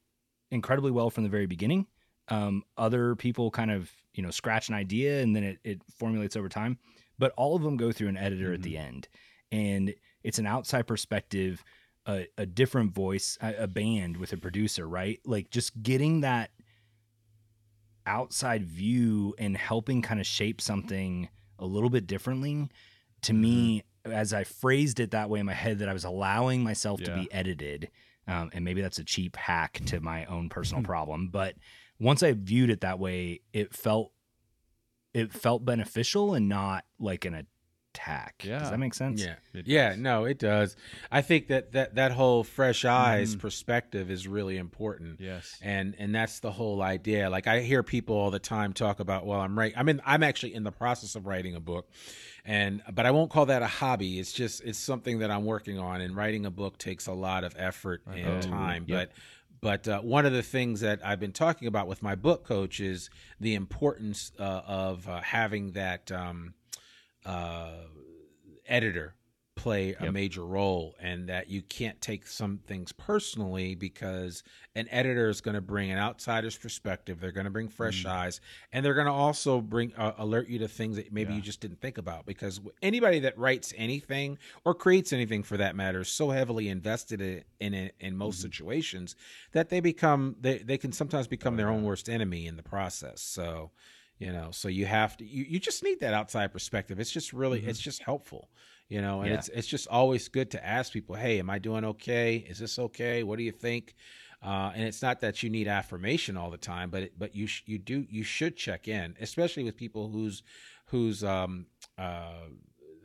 [0.51, 1.85] incredibly well from the very beginning.
[2.29, 6.35] Um, other people kind of you know scratch an idea and then it, it formulates
[6.35, 6.77] over time,
[7.17, 9.07] but all of them go through an editor at the end,
[9.51, 11.63] and it's an outside perspective
[12.09, 15.19] a, a different voice, a, a band with a producer, right?
[15.25, 16.49] Like just getting that
[18.05, 22.69] outside view and helping kind of shape something a little bit differently.
[23.23, 26.63] To me, as I phrased it that way in my head, that I was allowing
[26.63, 27.89] myself to be edited.
[28.27, 31.29] Um, and maybe that's a cheap hack to my own personal problem.
[31.29, 31.55] But
[31.99, 34.11] once I viewed it that way, it felt
[35.13, 37.33] it felt beneficial and not like an
[37.93, 38.43] attack.
[38.45, 38.59] Yeah.
[38.59, 39.23] Does that make sense?
[39.23, 39.35] Yeah.
[39.65, 40.75] Yeah, no, it does.
[41.11, 43.39] I think that that, that whole fresh eyes Mhm.
[43.39, 45.19] perspective is really important.
[45.19, 45.57] Yes.
[45.63, 47.29] And and that's the whole idea.
[47.29, 49.73] Like I hear people all the time talk about, well, I'm right.
[49.75, 51.89] I mean, I'm actually in the process of writing a book.
[52.45, 54.19] And but I won't call that a hobby.
[54.19, 57.43] It's just it's something that I'm working on and writing a book takes a lot
[57.43, 58.85] of effort and Oh, time.
[58.87, 59.09] yep.
[59.09, 59.11] But
[59.61, 62.79] but uh, one of the things that I've been talking about with my book coach
[62.79, 66.53] is the importance uh, of uh, having that um,
[67.25, 67.71] uh,
[68.67, 69.15] editor
[69.59, 70.13] play a Yep.
[70.13, 74.41] major role and that you can't take some things personally because
[74.73, 78.09] an editor is going to bring an outsider's perspective they're going to bring fresh mm.
[78.09, 78.39] eyes
[78.71, 81.37] and they're going to also bring uh, alert you to things that maybe Yeah.
[81.37, 85.75] you just didn't think about because anybody that writes anything or creates anything for that
[85.75, 88.43] matter is so heavily invested in in, it in most mm-hmm.
[88.43, 89.17] situations
[89.51, 92.63] that they become they, they can sometimes become oh, their own worst enemy in the
[92.63, 93.71] process so
[94.19, 97.33] you know so you have to you, you just need that outside perspective it's just
[97.33, 97.83] really it's mm-hmm.
[97.83, 98.49] just helpful
[98.89, 99.35] you know and Yeah.
[99.37, 102.77] it's it's just always good to ask people hey am i doing okay is this
[102.79, 103.95] okay what do you think
[104.41, 107.45] uh, and it's not that you need affirmation all the time but it, but you
[107.47, 110.43] sh- you do you should check in especially with people whose
[110.85, 111.65] whose um
[111.97, 112.47] uh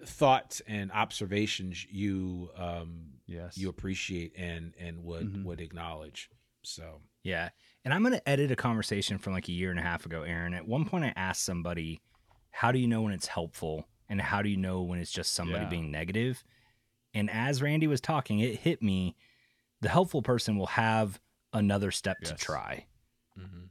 [0.07, 3.57] thoughts and observations you um Yes.
[3.57, 5.45] you appreciate and and would Mhm.
[5.45, 6.28] would acknowledge
[6.62, 7.49] so Yeah.
[7.87, 10.22] And I'm going to edit a conversation from like a year and a half ago,
[10.22, 10.55] Aaron.
[10.55, 12.01] At one point, I asked somebody,
[12.51, 13.87] How do you know when it's helpful?
[14.09, 15.71] And how do you know when it's just somebody Yeah.
[15.71, 16.45] being negative?
[17.15, 19.17] And as Randy was talking, it hit me
[19.81, 21.21] the helpful person will have
[21.53, 22.41] another step to Yes.
[22.41, 22.87] try.
[23.39, 23.69] mhm.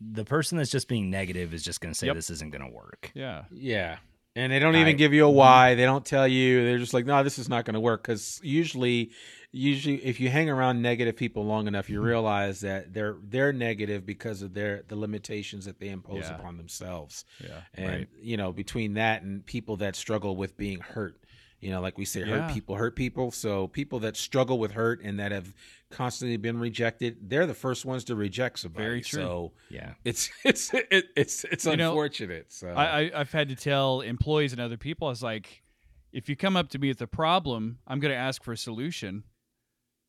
[0.00, 2.16] The person that's just being negative is just going to say, Yep.
[2.16, 3.10] This isn't going to work.
[3.14, 3.44] yeah.
[3.52, 3.98] Yeah.
[4.36, 5.74] And they don't I- even give you a why.
[5.76, 6.64] They don't tell you.
[6.64, 8.02] They're just like, no, this is not going to work.
[8.02, 9.12] Because usually,
[9.54, 12.06] usually, if you hang around negative people long enough, you hmm.
[12.06, 16.36] realize that they're they're negative because of their the limitations that they impose Yeah.
[16.36, 17.24] upon themselves.
[17.40, 17.60] Yeah.
[17.74, 18.08] And Right.
[18.20, 21.20] you know, between that and people that struggle with being hurt,
[21.60, 22.42] you know, like we say, Yeah.
[22.46, 23.30] hurt people hurt people.
[23.30, 25.54] So people that struggle with hurt and that have
[25.88, 28.84] constantly been rejected, they're the first ones to reject somebody.
[28.84, 29.20] Very true.
[29.20, 29.94] So Yeah.
[30.04, 32.52] it's it's it, it's it's You know, unfortunate.
[32.52, 35.62] so I, I I've had to tell employees and other people, I was like,
[36.12, 38.56] if you come up to me with a problem, I'm going to ask for a
[38.56, 39.22] solution.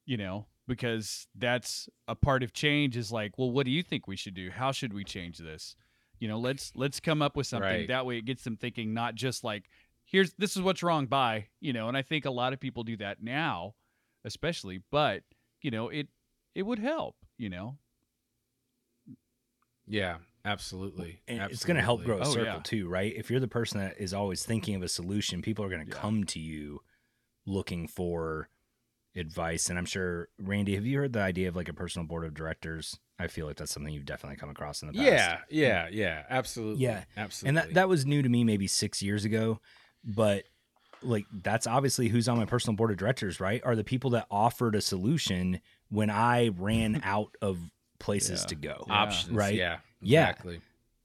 [0.06, 2.96] You know, because that's a part of change.
[2.98, 4.50] Is like, well, what do you think we should do?
[4.52, 5.76] How should we change this?
[6.20, 7.68] You know, let's let's come up with something.
[7.70, 7.88] Right.
[7.88, 9.66] That way, it gets them thinking, not just like,
[10.06, 11.08] here's this is what's wrong.
[11.08, 13.74] by, You know, and I think a lot of people do that now,
[14.24, 14.82] especially.
[14.92, 15.24] But
[15.62, 16.08] you know, it
[16.54, 17.16] it would help.
[17.38, 17.78] You know,
[19.88, 21.22] yeah, absolutely.
[21.28, 22.44] And it's going to help grow Absolutely.
[22.48, 22.80] a Oh, circle yeah.
[22.84, 23.14] too, right?
[23.16, 25.92] If you're the person that is always thinking of a solution, people are going to
[25.92, 26.00] Yeah.
[26.00, 26.82] come to you
[27.46, 28.50] looking for
[29.16, 29.70] advice.
[29.70, 32.34] And I'm sure, Randy, have you heard the idea of like a personal board of
[32.34, 33.00] directors?
[33.18, 35.06] I feel like that's something you've definitely come across in the past.
[35.06, 36.84] Yeah, yeah, yeah, absolutely.
[36.84, 37.04] Yeah.
[37.16, 37.50] absolutely.
[37.50, 39.62] And that, that was new to me maybe six years ago.
[40.04, 40.44] But
[41.02, 43.62] like that's obviously who's on my personal board of directors, right?
[43.64, 47.58] Are the people that offered a solution when I ran out of
[48.00, 48.48] places Yeah.
[48.48, 48.84] to go.
[48.88, 48.94] Yeah.
[48.94, 49.56] Options, Right.
[49.56, 50.34] Yeah, Yeah.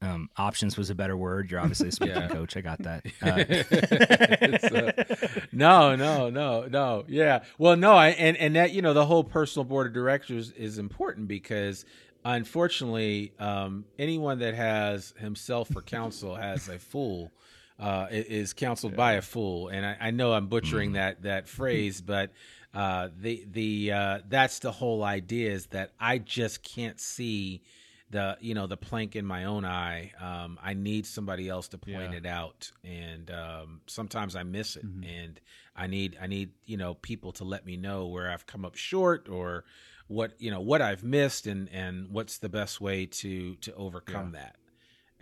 [0.03, 1.51] Um, options was a better word.
[1.51, 2.29] You're obviously a speaking Yeah.
[2.29, 2.57] coach.
[2.57, 3.05] I got that.
[3.23, 7.05] Uh, So- no, no, no, no.
[7.07, 7.43] Yeah.
[7.59, 10.79] Well, no, I, and and that you know the whole personal board of directors is
[10.79, 11.85] important because
[12.25, 17.31] unfortunately, um, anyone that has himself for counsel has a fool.
[17.79, 22.03] Uh, is counseled by a fool, and I, I know I'm butchering that that phrase,
[22.03, 22.31] but
[22.75, 27.63] uh, the the uh, that's the whole idea is that I just can't see
[28.11, 30.13] the you know the plank in my own eye.
[30.21, 32.19] Um, I need somebody else to point Yeah.
[32.19, 35.07] it out, and um, sometimes I miss it, Mhm.
[35.23, 35.41] and
[35.77, 38.77] I need I need you know people to let me know where I've come up
[38.77, 39.65] short or
[40.09, 44.33] what you know what I've missed, and and what's the best way to to overcome
[44.33, 44.57] that.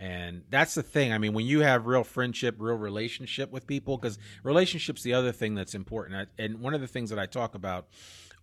[0.01, 1.11] And that's the thing.
[1.11, 5.33] I mean, when you have real friendship, real relationship with people, because relationship's the other
[5.33, 6.15] thing that's important.
[6.15, 7.89] I, and one of the things that I talk about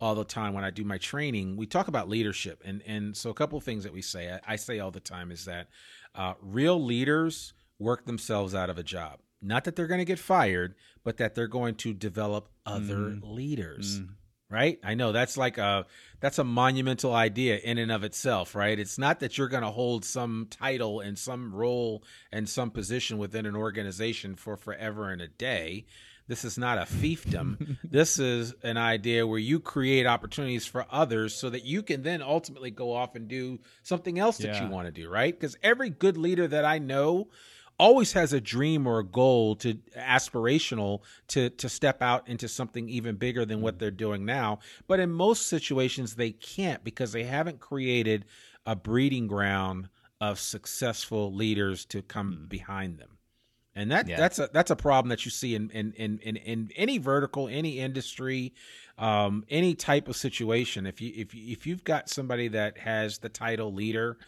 [0.00, 2.62] all the time when I do my training, we talk about leadership.
[2.64, 5.00] And and so a couple of things that we say, I, I say all the
[5.00, 5.68] time is that
[6.14, 9.20] uh, real leaders work themselves out of a job.
[9.42, 10.74] Not that they're going to get fired,
[11.04, 13.20] but that they're going to develop other Mm.
[13.22, 14.08] leaders Mm.
[14.50, 15.86] right i know that's like a
[16.20, 19.70] that's a monumental idea in and of itself right it's not that you're going to
[19.70, 25.20] hold some title and some role and some position within an organization for forever and
[25.20, 25.84] a day
[26.28, 27.76] this is not a fiefdom.
[27.84, 32.20] This is an idea where you create opportunities for others so that you can then
[32.20, 35.38] ultimately go off and do something else that you want to do right?
[35.38, 37.28] Because every good leader that i know
[37.78, 42.88] always has a dream or a goal to aspirational to to step out into something
[42.88, 44.58] even bigger than what they're doing now.
[44.86, 48.24] But in most situations they can't because they haven't created
[48.64, 49.88] a breeding ground
[50.20, 52.44] of successful leaders to come hmm.
[52.46, 53.15] behind them
[53.76, 54.16] and that Yeah.
[54.16, 57.46] that's a that's a problem that you see in in in in, in any vertical
[57.46, 58.54] any industry
[58.98, 60.86] um any type of situation.
[60.86, 64.18] If you if you, if you've got somebody that has the title leader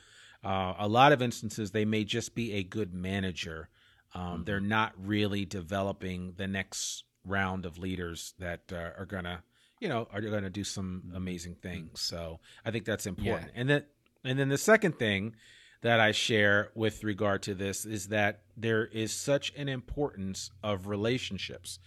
[0.45, 3.69] uh, a lot of instances they may just be a good manager.
[4.15, 9.43] Um, they're not really developing the next round of leaders that uh, are gonna
[9.81, 12.01] you know are going to do some amazing things.
[12.01, 13.53] So i think that's important.
[13.55, 13.85] And then
[14.25, 15.37] and then the second thing
[15.83, 20.87] that i share with regard to this is that there is such an importance of
[20.87, 21.79] relationships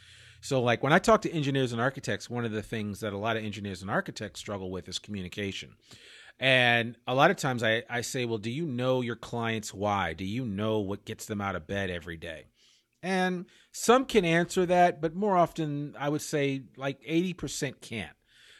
[0.41, 3.17] so like when i talk to engineers and architects one of the things that a
[3.17, 5.75] lot of engineers and architects struggle with is communication
[6.41, 10.13] and a lot of times I, I say, well, do you know your client's why?
[10.13, 12.47] Do you know what gets them out of bed every day?
[13.03, 18.15] And some can answer that, but more often I would say like 80% can't.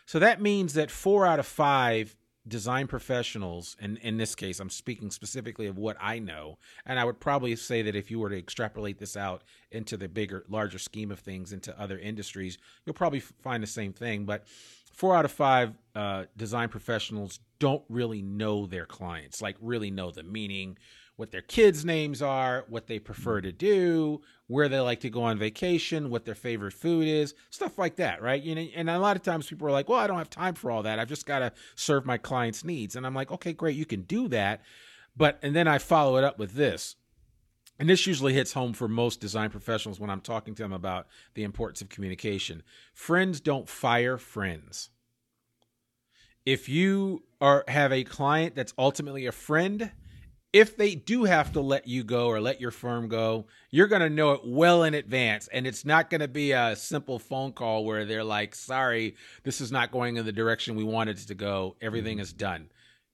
[0.06, 2.16] So that means that four out of five
[2.48, 7.06] design professionals, and in this case, I'm speaking specifically of what I know, and I
[7.06, 10.80] would probably say that if you were to extrapolate this out into the bigger, larger
[10.80, 14.26] scheme of things into other industries, you'll probably find the same thing.
[14.26, 14.46] But
[14.94, 20.12] four out of five uh, design professionals don't really know their clients, like really know
[20.12, 20.78] them, meaning
[21.22, 25.22] what their kids' names are, what they prefer to do, where they like to go
[25.22, 28.42] on vacation, what their favorite food is, stuff like that, right?
[28.42, 30.56] You know, and a lot of times people are like, "Well, I don't have time
[30.56, 30.98] for all that.
[30.98, 34.02] I've just got to serve my clients' needs." And I'm like, "Okay, great, you can
[34.02, 34.64] do that."
[35.16, 36.96] But and then I follow it up with this.
[37.78, 41.06] And this usually hits home for most design professionals when I'm talking to them about
[41.36, 42.64] the importance of communication.
[42.96, 44.90] Friends don't fire friends.
[46.48, 49.92] If you are have a client that's ultimately a friend,
[50.54, 54.02] if they do have to let you go or let your firm go, you're going
[54.02, 55.48] to know it well in advance.
[55.48, 59.62] And it's not going to be a simple phone call where they're like, sorry, this
[59.62, 61.78] is not going in the direction we wanted it to go.
[61.82, 62.24] Everything mm-hmm.
[62.24, 62.70] is done.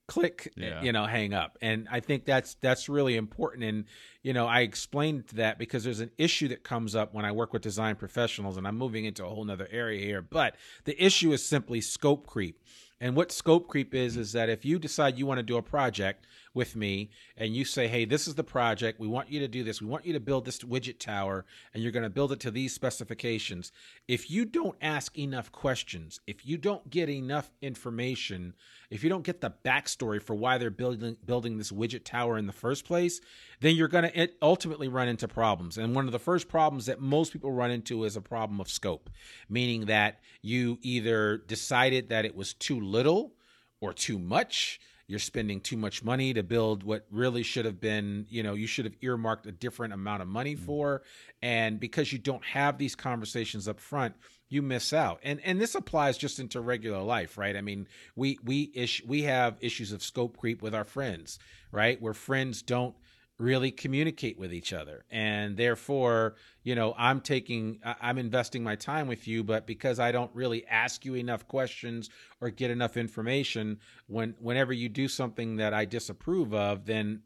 [0.07, 0.81] Click, eh, Yeah.
[0.81, 1.57] you know, hang up.
[1.61, 3.65] And I think that's that's really important.
[3.65, 3.85] And,
[4.23, 7.53] you know, I explained that because there's an issue that comes up when I work
[7.53, 10.21] with design professionals, and I'm moving into a whole nother area here.
[10.23, 12.63] But the issue is simply scope creep.
[12.99, 15.61] And what scope creep is, is that if you decide you want to do a
[15.61, 16.25] project
[16.57, 19.63] with me and you say, hey, this is the project, we want you to do
[19.63, 22.39] this, we want you to build this widget tower, and you're going to build it
[22.41, 23.71] to these specifications.
[24.07, 28.55] If you don't ask enough questions, if you don't get enough information,
[28.89, 32.47] if you don't get the backstory for why they're building building this widget tower in
[32.47, 33.21] the first place,
[33.59, 35.77] then you're going to ultimately run into problems.
[35.77, 38.69] And one of the first problems that most people run into is a problem of
[38.69, 39.09] scope,
[39.47, 43.33] meaning that you either decided that it was too little
[43.79, 44.79] or too much.
[45.07, 48.67] You're spending too much money to build what really should have been, you know, you
[48.67, 50.59] should have earmarked a different amount of money mm.
[50.59, 51.01] for.
[51.41, 54.15] And because you don't have these conversations up front,
[54.49, 55.19] you miss out.
[55.23, 57.55] And and this applies just into regular life, right?
[57.55, 61.39] I mean, we we ish we have issues of scope creep with our friends,
[61.71, 62.01] right?
[62.01, 62.95] Where friends don't
[63.37, 65.05] really communicate with each other.
[65.11, 66.35] And therefore
[66.67, 70.67] you know i'm taking i'm investing my time with you but because i don't really
[70.67, 72.09] ask you enough questions
[72.41, 77.21] or get enough information when whenever you do something that i disapprove of then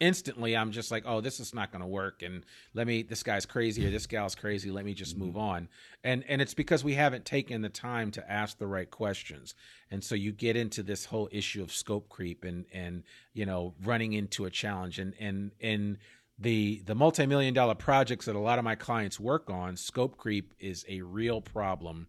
[0.00, 2.44] instantly i'm just like oh this is not going to work and
[2.74, 5.68] let me this guy's crazy or this gal's crazy let me just move on.
[6.04, 9.54] And and it's because we haven't taken the time to ask the right questions.
[9.90, 13.02] And so you get into this whole issue of scope creep and and
[13.32, 14.98] you know running into a challenge.
[14.98, 15.98] And and and
[16.38, 20.54] the the multi-million dollar projects that a lot of my clients work on scope creep
[20.58, 22.08] is a real problem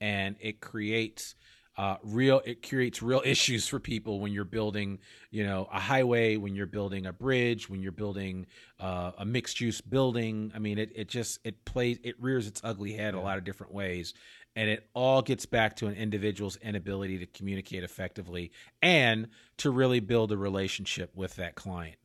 [0.00, 1.34] and it creates
[1.76, 4.98] uh, real it creates real issues for people when you're building
[5.30, 8.46] you know a highway when you're building a bridge when you're building
[8.80, 10.52] uh, a mixed use building.
[10.54, 13.20] I mean it, it just it plays it rears its ugly head yeah.
[13.20, 14.14] a lot of different ways.
[14.56, 18.50] And it all gets back to an individual's inability to communicate effectively
[18.82, 21.96] and to really build a relationship with that client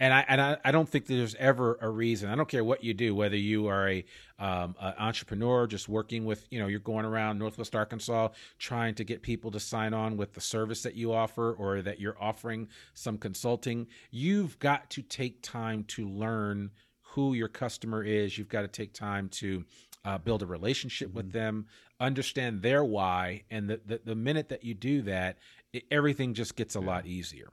[0.00, 2.30] and I and I, I don't think there's ever a reason.
[2.30, 4.04] I don't care what you do, whether you are a
[4.38, 8.28] um, an entrepreneur just working with, you know, you're going around Northwest Arkansas
[8.58, 12.00] trying to get people to sign on with the service that you offer, or that
[12.00, 13.86] you're offering some consulting.
[14.10, 16.70] You've got to take time to learn
[17.02, 18.38] who your customer is.
[18.38, 19.64] You've got to take time to
[20.04, 21.18] uh, build a relationship mm-hmm.
[21.18, 21.66] with them,
[21.98, 25.36] understand their why, and the, the, the minute that you do that,
[25.74, 26.86] it, everything just gets a yeah.
[26.86, 27.50] lot easier.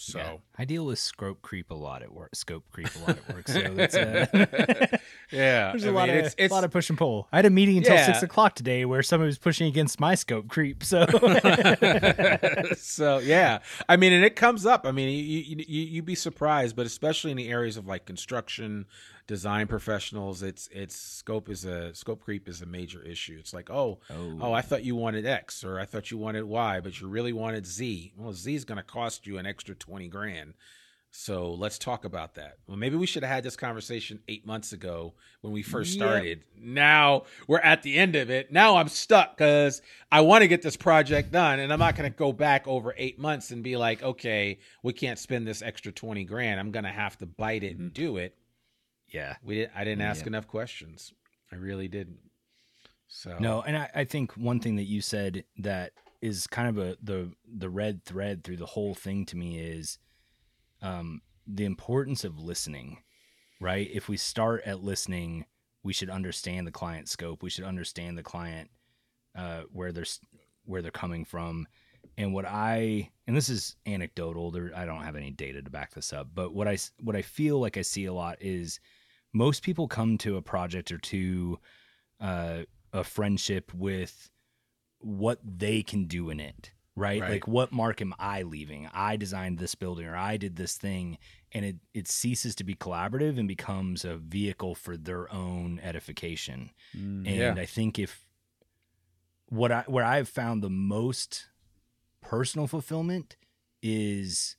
[0.00, 0.36] So yeah.
[0.56, 2.34] I deal with scope creep a lot at work.
[2.34, 3.48] Scope creep a lot at work.
[3.48, 4.26] So it's uh,
[5.32, 5.70] yeah.
[5.72, 7.28] There's a I lot mean, of it's, it's, a lot of push and pull.
[7.32, 8.06] I had a meeting until yeah.
[8.06, 10.84] six o'clock today where somebody was pushing against my scope creep.
[10.84, 11.06] So
[12.76, 13.58] so yeah.
[13.88, 14.86] I mean, and it comes up.
[14.86, 18.06] I mean, you, you you you'd be surprised, but especially in the areas of like
[18.06, 18.86] construction,
[19.28, 23.36] design professionals, it's it's scope is a scope creep is a major issue.
[23.38, 26.42] It's like, oh, oh, oh I thought you wanted X or I thought you wanted
[26.42, 28.14] Y, but you really wanted Z.
[28.16, 30.54] Well, Z is going to cost you an extra 20 grand.
[31.10, 32.58] So let's talk about that.
[32.66, 36.44] Well, maybe we should have had this conversation eight months ago when we first started.
[36.54, 36.64] Yep.
[36.64, 38.52] Now we're at the end of it.
[38.52, 39.80] Now I'm stuck because
[40.12, 42.94] I want to get this project done, and I'm not going to go back over
[42.98, 46.60] eight months and be like, okay, we can't spend this extra 20 grand.
[46.60, 48.02] I'm going to have to bite it and mm-hmm.
[48.02, 48.37] do it
[49.10, 49.70] yeah, we did.
[49.74, 50.28] I didn't ask yeah.
[50.28, 51.12] enough questions.
[51.52, 52.18] I really didn't.
[53.08, 56.78] So no, and I, I think one thing that you said that is kind of
[56.78, 59.98] a the the red thread through the whole thing to me is
[60.82, 62.98] um, the importance of listening.
[63.60, 63.90] Right?
[63.92, 65.44] If we start at listening,
[65.82, 67.42] we should understand the client scope.
[67.42, 68.70] We should understand the client
[69.34, 70.04] uh, where they're
[70.64, 71.66] where they're coming from.
[72.16, 74.50] And what I and this is anecdotal.
[74.50, 76.28] There, I don't have any data to back this up.
[76.34, 78.80] But what I what I feel like I see a lot is
[79.38, 81.58] most people come to a project or to
[82.20, 82.58] uh,
[82.92, 84.30] a friendship with
[84.98, 87.20] what they can do in it right?
[87.20, 87.30] right?
[87.30, 88.88] Like what mark am I leaving?
[88.92, 91.18] I designed this building or I did this thing
[91.52, 96.70] and it it ceases to be collaborative and becomes a vehicle for their own edification.
[96.96, 97.54] Mm, and yeah.
[97.56, 98.26] I think if
[99.48, 101.46] what I where I've found the most
[102.20, 103.36] personal fulfillment
[103.82, 104.56] is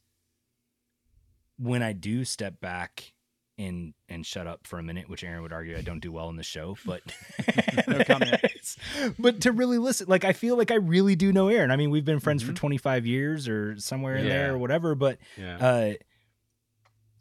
[1.58, 3.14] when I do step back
[3.60, 6.30] and and shut up for a minute, which Aaron would argue I don't do well
[6.30, 7.02] in the show, but
[7.88, 8.42] no comment.
[9.20, 11.70] but to really listen, like I feel like I really do know Aaron.
[11.70, 12.54] I mean, we've been friends mm-hmm.
[12.54, 14.34] for 25 years or somewhere in yeah.
[14.34, 15.58] there or whatever, but yeah.
[15.58, 15.94] uh,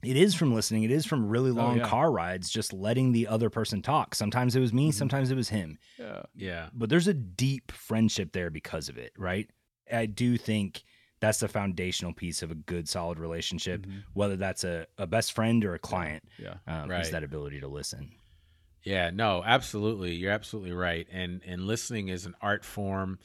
[0.05, 0.85] it is from listening.
[0.85, 1.89] It is from really oh, long oh, yeah.
[1.89, 4.15] car rides, just letting the other person talk.
[4.15, 4.93] Sometimes it was me, mm-hmm.
[4.93, 5.77] sometimes it was him.
[5.99, 6.23] Yeah.
[6.37, 6.69] Yeah.
[6.73, 9.51] But there's a deep friendship there because of it, right?
[9.93, 10.85] I do think
[11.21, 13.99] that's the foundational piece of a good solid relationship mm-hmm.
[14.15, 17.03] whether that's a, a best friend or a client yeah, um, right.
[17.03, 18.13] is that ability to listen
[18.85, 23.19] yeah no absolutely you're absolutely right and and listening is an art form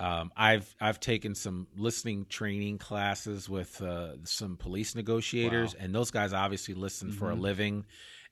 [0.00, 5.80] um, I've I've taken some listening training classes with uh, some police negotiators, wow.
[5.82, 7.18] and those guys obviously listen mm-hmm.
[7.18, 7.42] for a mm-hmm.
[7.42, 7.86] living,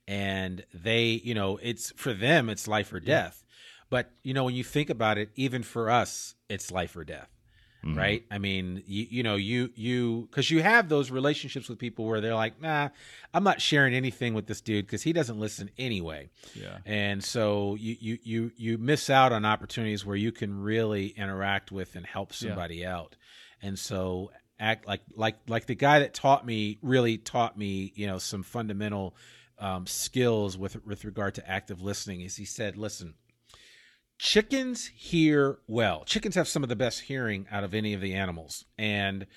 [0.07, 3.43] and they, you know, it's for them it's life or death.
[3.43, 3.53] Yeah.
[3.89, 7.29] But you know, when you think about it, even for us, it's life or death
[7.89, 7.97] mm-hmm.
[7.97, 8.25] right?
[8.29, 12.21] I mean, you you know, you you because you have those relationships with people where
[12.21, 12.89] they're like, nah,
[13.33, 16.29] I'm not sharing anything with this dude because he doesn't listen anyway.
[16.53, 21.07] Yeah, and so you you you you miss out on opportunities where you can really
[21.07, 22.97] interact with and help somebody yeah.
[22.97, 23.15] out,
[23.61, 28.07] and so act like like like the guy that taught me really taught me you
[28.07, 29.15] know some fundamental
[29.59, 33.13] um, skills with with regard to active listening is he said listen
[34.17, 36.03] chickens hear well.
[36.05, 39.27] Chickens have some of the best hearing out of any of the animals, and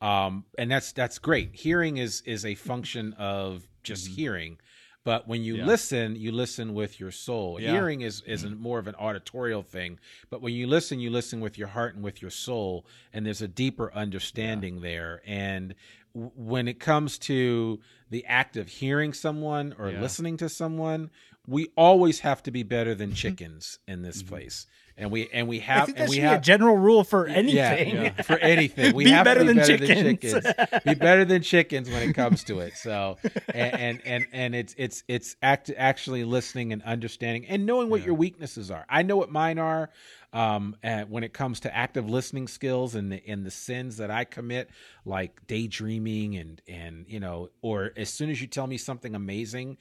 [0.00, 1.54] um, and that's that's great.
[1.54, 4.14] Hearing is is a function of just mm-hmm.
[4.14, 4.58] hearing,
[5.04, 5.66] but when you yeah.
[5.66, 7.60] listen, you listen with your soul.
[7.60, 7.72] Yeah.
[7.72, 8.60] Hearing is is mm-hmm.
[8.60, 9.98] more of an auditorial thing,
[10.30, 13.42] but when you listen, you listen with your heart and with your soul, and there's
[13.42, 14.82] a deeper understanding yeah.
[14.82, 15.22] there.
[15.26, 15.74] And
[16.14, 21.10] w- when it comes to the act of hearing someone or listening to someone,
[21.50, 24.28] we always have to be better than chickens in this Mhm.
[24.28, 24.66] place.
[24.96, 27.94] And we and we have and we be a general rule for yeah, anything.
[28.04, 28.94] yeah, for anything.
[28.94, 30.32] We Be have better to be than better chickens.
[30.32, 30.82] than chickens.
[30.84, 32.74] be better than chickens when it comes to it.
[32.76, 33.16] So
[33.54, 38.00] and and and, and it's it's it's act, actually listening and understanding and knowing what
[38.00, 38.06] Yeah.
[38.08, 38.84] your weaknesses are.
[38.90, 39.88] I know what mine are.
[40.34, 44.10] Um, and when it comes to active listening skills and the and the sins that
[44.10, 44.68] I commit,
[45.06, 49.78] like daydreaming and and you know, or as soon as you tell me something amazing,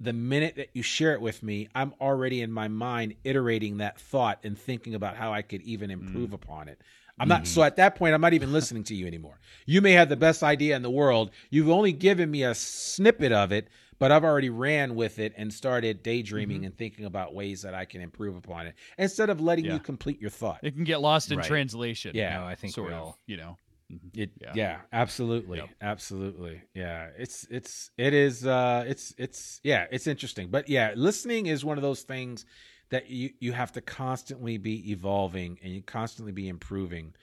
[0.00, 4.00] the minute that you share it with me, I'm already in my mind iterating that
[4.00, 5.94] thought and thinking about how I could even mm.
[5.94, 6.80] improve upon it.
[7.18, 7.46] I'm not mm-hmm.
[7.46, 9.38] so at that point I'm not even listening to you anymore.
[9.66, 11.30] You may have the best idea in the world.
[11.50, 13.68] You've only given me a snippet of it,
[13.98, 16.66] but I've already ran with it and started daydreaming mm-hmm.
[16.66, 19.74] and thinking about ways that I can improve upon it instead of letting Yeah.
[19.74, 20.60] you complete your thought.
[20.62, 21.46] It can get lost in Right.
[21.46, 22.12] translation.
[22.14, 22.38] Yeah.
[22.38, 23.18] No, I think sort we of.
[23.26, 23.58] You know.
[23.90, 24.10] Mhm.
[24.14, 24.52] It, Yeah.
[24.54, 24.78] yeah.
[24.92, 25.68] absolutely, Yep.
[25.80, 27.08] absolutely, yeah.
[27.18, 31.78] It's it's it is uh it's it's yeah it's interesting, but yeah, listening is one
[31.78, 32.44] of those things
[32.90, 37.14] that you you have to constantly be evolving and you constantly be improving,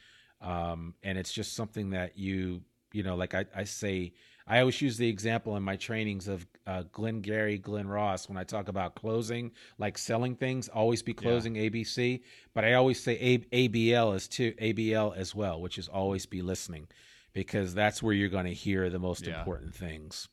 [0.41, 2.61] um, and it's just something that you
[2.93, 4.13] you know like I I say
[4.49, 8.37] I always use the example in my trainings of uh, Glenn Gary, Glen Ross when
[8.37, 12.21] I talk about closing, like selling things, always be closing ABC.
[12.53, 16.41] But I always say A- ABL is too ABL as well, which is always be
[16.41, 16.87] listening,
[17.33, 19.37] because that's where you're going to hear the most Yeah.
[19.39, 20.29] important things.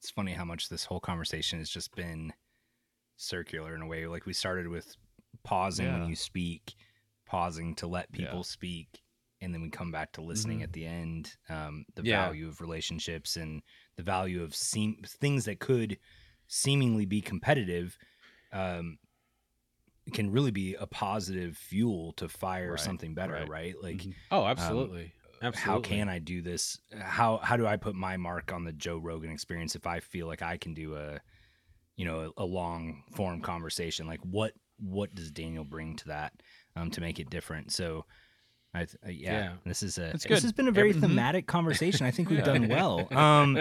[0.00, 2.32] it's funny how much this whole conversation has just been
[3.16, 4.06] circular in a way.
[4.06, 4.96] Like we started with
[5.42, 5.98] pausing Yeah.
[5.98, 6.74] when you speak,
[7.26, 8.26] pausing to let Yeah.
[8.26, 9.02] people speak,
[9.40, 10.64] and then we come back to listening Mhm.
[10.64, 11.36] at the end.
[11.48, 12.26] Um, the Yeah.
[12.26, 13.62] value of relationships and
[13.96, 15.98] the value of seem things that could
[16.46, 17.96] seemingly be competitive.
[18.52, 18.98] Um,
[20.14, 23.48] can really be a positive fuel to fire Right, something better, right.
[23.48, 23.82] right?
[23.82, 24.14] Like Mhm.
[24.30, 25.12] Oh, absolutely,
[25.42, 25.60] absolutely.
[25.60, 26.80] how can I do this?
[26.98, 30.26] How how do I put my mark on the Joe Rogan experience if I feel
[30.26, 31.20] like I can do a
[31.96, 34.06] you know a, a long form conversation?
[34.06, 36.32] Like what what does Daniel bring to that
[36.74, 37.72] um, to make it different?
[37.72, 38.06] So.
[38.74, 39.52] I uh, yeah, Yeah.
[39.64, 41.00] this is a this has been a very mhm.
[41.00, 42.06] thematic conversation.
[42.06, 42.44] I think we've Yeah.
[42.44, 43.08] done well.
[43.18, 43.54] Um,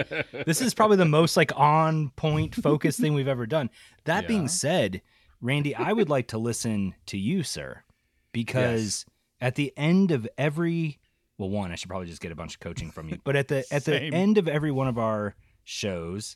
[0.45, 3.69] this is probably the most like on point focused thing we've ever done.
[4.03, 4.27] That Yeah.
[4.27, 5.01] being said,
[5.41, 7.84] Randy, I would like to listen to you, sir,
[8.31, 9.05] because
[9.39, 10.99] at the end of every
[11.38, 13.19] well, one, I should probably just get a bunch of coaching from you.
[13.23, 16.35] But at the at the end of every one of our shows,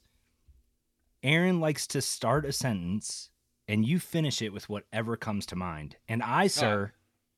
[1.24, 3.30] Aaron likes to start a sentence
[3.68, 5.96] and you finish it with whatever comes to mind.
[6.08, 6.94] And I, sir,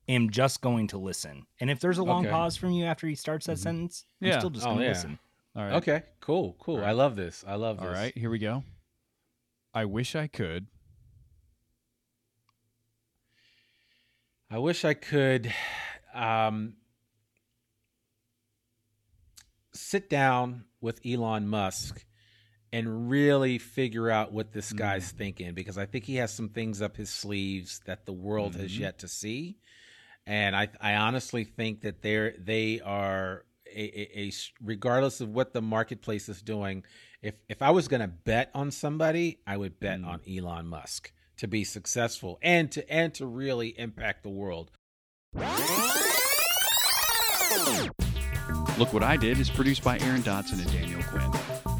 [0.08, 1.46] am just going to listen.
[1.60, 2.30] And if there's a long Okay.
[2.30, 3.62] pause from you after he starts that Mhm.
[3.62, 4.38] sentence, I'm Yeah.
[4.38, 4.90] still just Oh, going to yeah.
[4.90, 5.18] listen.
[5.56, 5.72] All right.
[5.74, 6.78] Okay, cool, cool.
[6.78, 7.44] All I love this.
[7.46, 7.86] I love this.
[7.86, 8.16] All right.
[8.16, 8.64] Here we go.
[9.72, 10.66] I wish I could.
[14.50, 15.52] I wish I could
[16.12, 16.76] um,
[19.72, 22.04] sit down with Elon Musk
[22.72, 26.82] and really figure out what this guy's thinking because I think he has some things
[26.82, 28.78] up his sleeves that the world has Mhm.
[28.80, 29.58] yet to see.
[30.26, 35.28] And I, I honestly think that they're they are a, a, a s- regardless of
[35.30, 36.84] what the marketplace is doing.
[37.22, 40.06] If if I was going to bet on somebody, I would bet Mm.
[40.06, 44.70] on Elon Musk to be successful and to and to really impact the world.
[48.78, 51.30] Look What I Did is produced by Aaron Dotson and Daniel Quinn.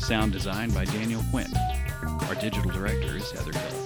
[0.01, 1.53] Sound designed by Daniel Quinn.
[2.29, 3.84] Our digital director is Heather Hill.